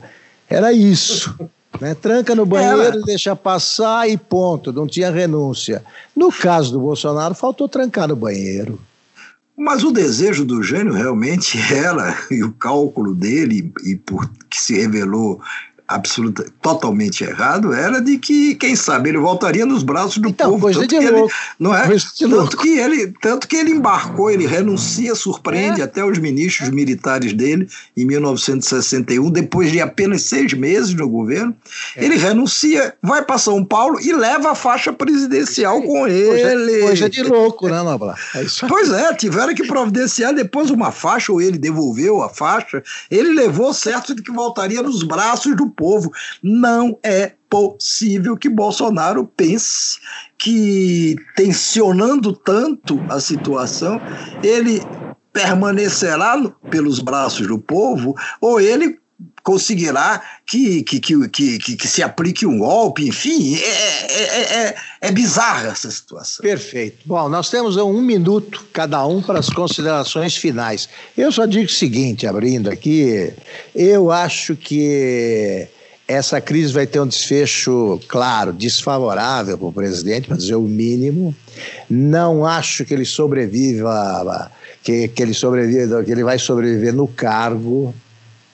Era 0.49 0.71
isso. 0.71 1.35
Né? 1.79 1.93
Tranca 1.95 2.33
no 2.33 2.45
banheiro, 2.45 3.03
deixa 3.03 3.35
passar 3.35 4.09
e 4.09 4.17
ponto, 4.17 4.71
não 4.73 4.87
tinha 4.87 5.11
renúncia. 5.11 5.83
No 6.15 6.31
caso 6.31 6.71
do 6.71 6.79
Bolsonaro, 6.79 7.35
faltou 7.35 7.67
trancar 7.67 8.07
no 8.07 8.15
banheiro. 8.15 8.79
Mas 9.55 9.83
o 9.83 9.91
desejo 9.91 10.45
do 10.45 10.61
Gênio 10.61 10.93
realmente 10.93 11.57
era, 11.73 12.15
e 12.29 12.43
o 12.43 12.51
cálculo 12.51 13.15
dele, 13.15 13.71
e 13.83 13.95
por 13.95 14.29
que 14.49 14.59
se 14.59 14.77
revelou 14.77 15.41
absoluta, 15.87 16.45
totalmente 16.61 17.23
errado 17.23 17.73
era 17.73 18.01
de 18.01 18.17
que, 18.17 18.55
quem 18.55 18.75
sabe, 18.75 19.09
ele 19.09 19.17
voltaria 19.17 19.65
nos 19.65 19.83
braços 19.83 20.17
do 20.17 20.29
então, 20.29 20.51
povo. 20.51 20.61
Coisa 20.63 20.81
tanto 20.81 20.89
de 20.89 20.99
que 20.99 21.09
louco. 21.09 21.27
Ele, 21.27 21.33
não 21.59 21.75
é? 21.75 21.83
Tanto, 21.87 22.27
louco. 22.27 22.57
que 22.57 22.77
ele, 22.77 23.13
tanto 23.21 23.47
que 23.47 23.55
ele 23.55 23.71
embarcou, 23.71 24.29
ele 24.29 24.45
renuncia, 24.45 25.15
surpreende 25.15 25.81
É. 25.81 25.83
até 25.83 26.03
os 26.03 26.17
ministros 26.17 26.69
militares 26.69 27.33
dele 27.33 27.67
em 27.95 28.05
1961, 28.05 29.31
depois 29.31 29.71
de 29.71 29.79
apenas 29.79 30.23
seis 30.23 30.53
meses 30.53 30.93
no 30.93 31.07
governo. 31.07 31.55
É. 31.95 32.03
Ele 32.03 32.17
renuncia, 32.17 32.93
vai 33.01 33.23
para 33.23 33.37
São 33.37 33.63
Paulo 33.63 33.99
e 34.01 34.11
leva 34.11 34.51
a 34.51 34.55
faixa 34.55 34.91
presidencial 34.91 35.81
com 35.81 36.07
ele. 36.07 36.81
coisa 36.81 37.09
de 37.09 37.23
louco, 37.23 37.67
né, 37.69 37.81
Noblar? 37.81 38.17
É. 38.35 38.45
Pois 38.67 38.91
é, 38.91 39.13
tiveram 39.13 39.53
que 39.55 39.65
providenciar 39.65 40.33
depois 40.33 40.69
uma 40.69 40.91
faixa, 40.91 41.31
ou 41.31 41.41
ele 41.41 41.57
devolveu 41.57 42.21
a 42.21 42.29
faixa. 42.29 42.83
Ele 43.09 43.29
levou 43.33 43.73
certo 43.73 44.13
de 44.13 44.21
que 44.21 44.31
voltaria 44.31 44.81
nos 44.81 45.03
braços 45.03 45.55
do 45.55 45.69
povo. 45.77 46.11
Não 46.43 46.99
é 47.01 47.33
possível 47.49 48.35
que 48.35 48.49
Bolsonaro 48.49 49.25
pense 49.37 49.99
que, 50.37 51.15
tensionando 51.35 52.33
tanto 52.33 52.99
a 53.09 53.21
situação, 53.21 54.01
ele 54.43 54.81
permanecerá 55.31 56.35
pelos 56.69 56.99
braços 56.99 57.47
do 57.47 57.59
povo, 57.59 58.15
ou 58.41 58.59
ele 58.59 58.99
conseguirá 59.43 60.21
que, 60.45 60.83
que, 60.83 60.99
que, 60.99 61.29
que, 61.29 61.59
que, 61.59 61.87
se 61.87 62.03
aplique 62.03 62.45
um 62.45 62.59
golpe, 62.59 63.07
enfim, 63.07 63.55
é, 63.55 64.13
é, 64.13 64.67
é, 64.67 64.75
é 65.01 65.11
bizarra 65.11 65.69
essa 65.69 65.89
situação. 65.89 66.43
Perfeito. 66.43 66.97
Bom, 67.05 67.27
nós 67.29 67.49
temos 67.49 67.77
um 67.77 68.01
minuto 68.01 68.65
cada 68.71 69.05
um 69.07 69.21
para 69.21 69.39
as 69.39 69.49
considerações 69.49 70.35
finais. 70.35 70.87
Eu 71.17 71.31
só 71.31 71.45
digo 71.45 71.65
o 71.65 71.69
seguinte, 71.69 72.27
abrindo 72.27 72.69
aqui, 72.69 73.33
eu 73.73 74.11
acho 74.11 74.55
que 74.55 75.67
essa 76.07 76.39
crise 76.39 76.71
vai 76.71 76.85
ter 76.85 76.99
um 76.99 77.07
desfecho, 77.07 77.99
claro, 78.07 78.53
desfavorável 78.53 79.57
para 79.57 79.67
o 79.67 79.73
presidente, 79.73 80.27
para 80.27 80.37
dizer 80.37 80.55
o 80.55 80.61
mínimo. 80.61 81.35
Não 81.89 82.45
acho 82.45 82.85
que 82.85 82.93
ele 82.93 83.05
sobreviva, 83.05 84.51
que, 84.83 85.07
que 85.07 85.23
ele 85.23 85.33
sobreviva, 85.33 86.03
que 86.03 86.11
ele 86.11 86.23
vai 86.23 86.37
sobreviver 86.37 86.93
no 86.93 87.07
cargo 87.07 87.93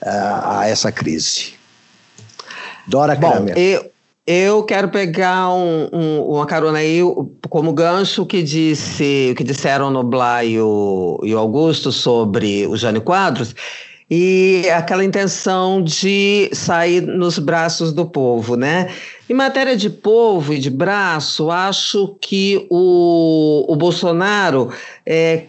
ah, 0.02 0.60
a 0.60 0.68
essa 0.68 0.90
crise. 0.92 1.54
Dora 2.86 3.14
Bom, 3.16 3.30
Kramer. 3.30 3.56
eu, 3.58 3.90
eu 4.26 4.62
quero 4.64 4.88
pegar 4.88 5.50
um- 5.50 5.88
um- 5.92 6.22
uma 6.34 6.46
carona 6.46 6.78
aí, 6.78 7.00
como 7.48 7.72
gancho, 7.72 8.26
que, 8.26 8.42
disse, 8.42 9.30
o 9.32 9.34
que 9.34 9.44
disseram 9.44 9.90
no 9.90 10.02
Blá 10.02 10.44
e 10.44 10.60
o, 10.60 11.18
e 11.22 11.34
o 11.34 11.38
Augusto 11.38 11.90
sobre 11.90 12.66
o 12.66 12.76
Jânio 12.76 13.00
Quadros, 13.00 13.54
e 14.10 14.68
aquela 14.70 15.02
intenção 15.02 15.82
de 15.82 16.50
sair 16.52 17.00
nos 17.00 17.38
braços 17.38 17.90
do 17.92 18.04
povo, 18.04 18.54
né? 18.54 18.90
Em 19.28 19.32
matéria 19.32 19.74
de 19.74 19.88
povo 19.88 20.52
e 20.52 20.58
de 20.58 20.68
braço, 20.68 21.50
acho 21.50 22.14
que 22.20 22.66
o, 22.70 23.64
o 23.66 23.74
Bolsonaro 23.74 24.70
é, 25.06 25.44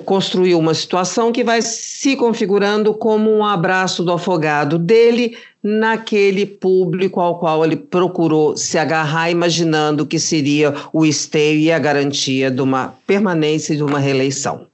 construiu 0.00 0.58
uma 0.58 0.74
situação 0.74 1.32
que 1.32 1.44
vai 1.44 1.62
se 1.62 2.16
configurando 2.16 2.94
como 2.94 3.30
um 3.30 3.44
abraço 3.44 4.02
do 4.02 4.12
afogado 4.12 4.78
dele 4.78 5.36
naquele 5.62 6.44
público 6.44 7.20
ao 7.20 7.38
qual 7.38 7.64
ele 7.64 7.76
procurou 7.76 8.56
se 8.56 8.76
agarrar, 8.78 9.30
imaginando 9.30 10.04
que 10.04 10.18
seria 10.18 10.74
o 10.92 11.06
esteio 11.06 11.60
e 11.60 11.70
a 11.70 11.78
garantia 11.78 12.50
de 12.50 12.60
uma 12.60 12.94
permanência 13.06 13.72
e 13.72 13.76
de 13.76 13.82
uma 13.82 13.98
reeleição. 13.98 14.66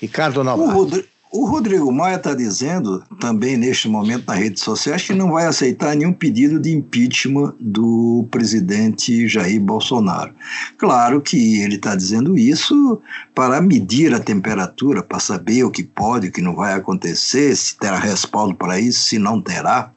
Ricardo 0.00 0.40
O, 0.40 0.44
Noblar. 0.44 0.74
Rodri- 0.76 1.04
o 1.32 1.46
Rodrigo 1.46 1.90
Maia 1.90 2.16
está 2.16 2.34
dizendo, 2.34 3.02
também 3.18 3.56
neste 3.56 3.88
momento 3.88 4.26
nas 4.26 4.38
redes 4.38 4.62
sociais, 4.62 5.02
que 5.02 5.14
não 5.14 5.32
vai 5.32 5.46
aceitar 5.46 5.96
nenhum 5.96 6.12
pedido 6.12 6.60
de 6.60 6.70
impeachment 6.70 7.54
do 7.58 8.28
presidente 8.30 9.26
Jair 9.26 9.58
Bolsonaro. 9.58 10.34
Claro 10.76 11.22
que 11.22 11.62
ele 11.62 11.76
está 11.76 11.96
dizendo 11.96 12.36
isso 12.36 13.00
para 13.34 13.62
medir 13.62 14.12
a 14.12 14.20
temperatura, 14.20 15.02
para 15.02 15.18
saber 15.18 15.64
o 15.64 15.70
que 15.70 15.82
pode, 15.82 16.28
o 16.28 16.32
que 16.32 16.42
não 16.42 16.54
vai 16.54 16.74
acontecer, 16.74 17.56
se 17.56 17.78
terá 17.78 17.98
respaldo 17.98 18.54
para 18.54 18.78
isso, 18.78 19.00
se 19.00 19.18
não 19.18 19.40
terá. 19.40 19.90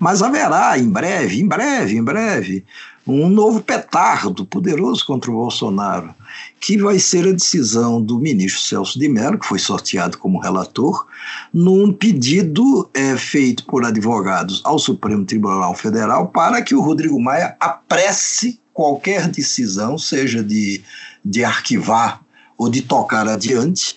Mas 0.00 0.22
haverá 0.22 0.76
em 0.76 0.90
breve, 0.90 1.40
em 1.40 1.46
breve, 1.46 1.96
em 1.96 2.02
breve, 2.02 2.64
um 3.06 3.28
novo 3.28 3.60
petardo 3.60 4.44
poderoso 4.44 5.06
contra 5.06 5.30
o 5.30 5.34
Bolsonaro, 5.34 6.14
que 6.60 6.76
vai 6.76 6.98
ser 6.98 7.26
a 7.26 7.32
decisão 7.32 8.02
do 8.02 8.18
ministro 8.18 8.60
Celso 8.60 8.98
de 8.98 9.08
Mello, 9.08 9.38
que 9.38 9.46
foi 9.46 9.58
sorteado 9.58 10.18
como 10.18 10.38
relator, 10.38 11.06
num 11.52 11.90
pedido 11.90 12.88
eh, 12.92 13.16
feito 13.16 13.64
por 13.64 13.84
advogados 13.84 14.60
ao 14.62 14.78
Supremo 14.78 15.24
Tribunal 15.24 15.74
Federal 15.74 16.28
para 16.28 16.60
que 16.60 16.74
o 16.74 16.82
Rodrigo 16.82 17.18
Maia 17.18 17.56
apresse 17.58 18.60
qualquer 18.74 19.28
decisão, 19.28 19.96
seja 19.96 20.44
de, 20.44 20.82
de 21.24 21.42
arquivar 21.42 22.20
ou 22.58 22.68
de 22.68 22.82
tocar 22.82 23.26
adiante, 23.26 23.96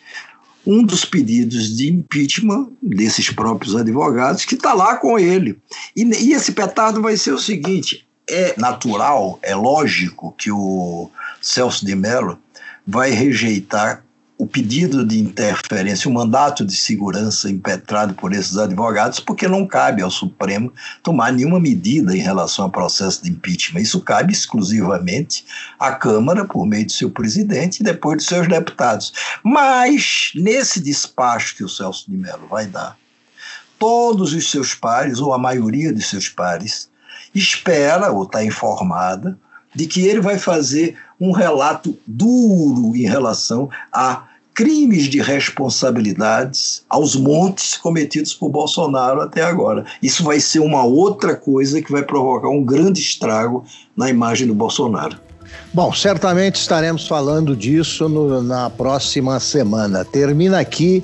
um 0.65 0.81
dos 0.83 1.03
pedidos 1.03 1.75
de 1.75 1.91
impeachment 1.91 2.69
desses 2.81 3.29
próprios 3.29 3.75
advogados, 3.75 4.45
que 4.45 4.55
está 4.55 4.73
lá 4.73 4.95
com 4.95 5.19
ele. 5.19 5.59
E, 5.93 6.03
e 6.03 6.33
esse 6.33 6.53
petardo 6.53 7.01
vai 7.01 7.17
ser 7.17 7.33
o 7.33 7.39
seguinte: 7.39 8.07
é 8.29 8.55
natural, 8.57 9.37
é 9.41 9.53
lógico 9.53 10.33
que 10.37 10.49
o 10.49 11.09
Celso 11.41 11.85
de 11.85 11.93
Mello 11.93 12.39
vai 12.85 13.11
rejeitar 13.11 14.03
o 14.37 14.47
pedido 14.47 15.05
de 15.05 15.19
interferência, 15.19 16.09
o 16.09 16.13
mandato 16.13 16.65
de 16.65 16.75
segurança 16.75 17.49
impetrado 17.49 18.13
por 18.13 18.33
esses 18.33 18.57
advogados, 18.57 19.19
porque 19.19 19.47
não 19.47 19.65
cabe 19.65 20.01
ao 20.01 20.09
Supremo 20.09 20.73
tomar 21.01 21.31
nenhuma 21.31 21.59
medida 21.59 22.15
em 22.15 22.19
relação 22.19 22.65
ao 22.65 22.71
processo 22.71 23.23
de 23.23 23.29
impeachment. 23.29 23.81
Isso 23.81 24.01
cabe 24.01 24.33
exclusivamente 24.33 25.45
à 25.79 25.91
Câmara, 25.91 26.45
por 26.45 26.65
meio 26.65 26.85
de 26.85 26.93
seu 26.93 27.09
presidente 27.09 27.79
e 27.79 27.83
depois 27.83 28.17
de 28.17 28.23
seus 28.25 28.47
deputados. 28.47 29.13
Mas, 29.43 30.31
nesse 30.35 30.81
despacho 30.81 31.55
que 31.55 31.63
o 31.63 31.69
Celso 31.69 32.09
de 32.09 32.17
Mello 32.17 32.47
vai 32.49 32.65
dar, 32.65 32.97
todos 33.79 34.33
os 34.33 34.49
seus 34.49 34.73
pares, 34.73 35.19
ou 35.19 35.33
a 35.33 35.37
maioria 35.37 35.93
de 35.93 36.01
seus 36.01 36.27
pares, 36.27 36.89
espera 37.33 38.11
ou 38.11 38.23
está 38.23 38.43
informada 38.43 39.37
de 39.75 39.87
que 39.87 40.01
ele 40.01 40.21
vai 40.21 40.37
fazer 40.37 40.97
um 41.23 41.31
relato 41.31 41.97
duro 42.05 42.95
em 42.95 43.03
relação 43.07 43.69
a 43.91 44.23
crimes 44.53 45.05
de 45.05 45.21
responsabilidades 45.21 46.83
aos 46.89 47.15
montes 47.15 47.77
cometidos 47.77 48.33
por 48.33 48.49
Bolsonaro 48.49 49.21
até 49.21 49.41
agora. 49.41 49.85
Isso 50.01 50.23
vai 50.23 50.39
ser 50.39 50.59
uma 50.59 50.83
outra 50.83 51.35
coisa 51.35 51.81
que 51.81 51.91
vai 51.91 52.03
provocar 52.03 52.49
um 52.49 52.63
grande 52.63 52.99
estrago 52.99 53.65
na 53.95 54.09
imagem 54.09 54.45
do 54.47 54.53
Bolsonaro. 54.53 55.17
Bom, 55.73 55.93
certamente 55.93 56.55
estaremos 56.55 57.07
falando 57.07 57.55
disso 57.55 58.09
no- 58.09 58.43
na 58.43 58.69
próxima 58.69 59.39
semana. 59.39 60.03
Termina 60.03 60.59
aqui 60.59 61.03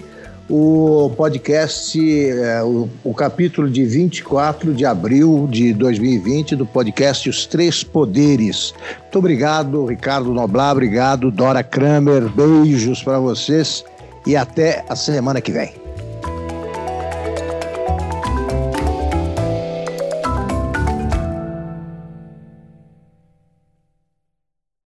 o 0.50 1.12
podcast, 1.16 2.00
é, 2.00 2.64
o, 2.64 2.90
o 3.04 3.14
capítulo 3.14 3.70
de 3.70 3.86
24 3.86 4.74
de 4.74 4.84
abril 4.84 5.48
de 5.50 5.74
2020 5.74 6.56
do 6.56 6.66
podcast 6.66 7.30
Os 7.30 7.46
Três 7.46 7.84
Poderes. 7.84 8.74
Muito 9.02 9.20
obrigado, 9.20 9.86
Ricardo 9.86 10.34
Noblar, 10.34 10.72
obrigado, 10.72 11.30
Dora 11.30 11.64
Kramer, 11.64 12.28
beijos 12.30 13.04
para 13.04 13.20
vocês 13.20 13.86
e 14.26 14.36
até 14.36 14.84
a 14.90 14.96
semana 14.96 15.40
que 15.40 15.52
vem. 15.52 15.89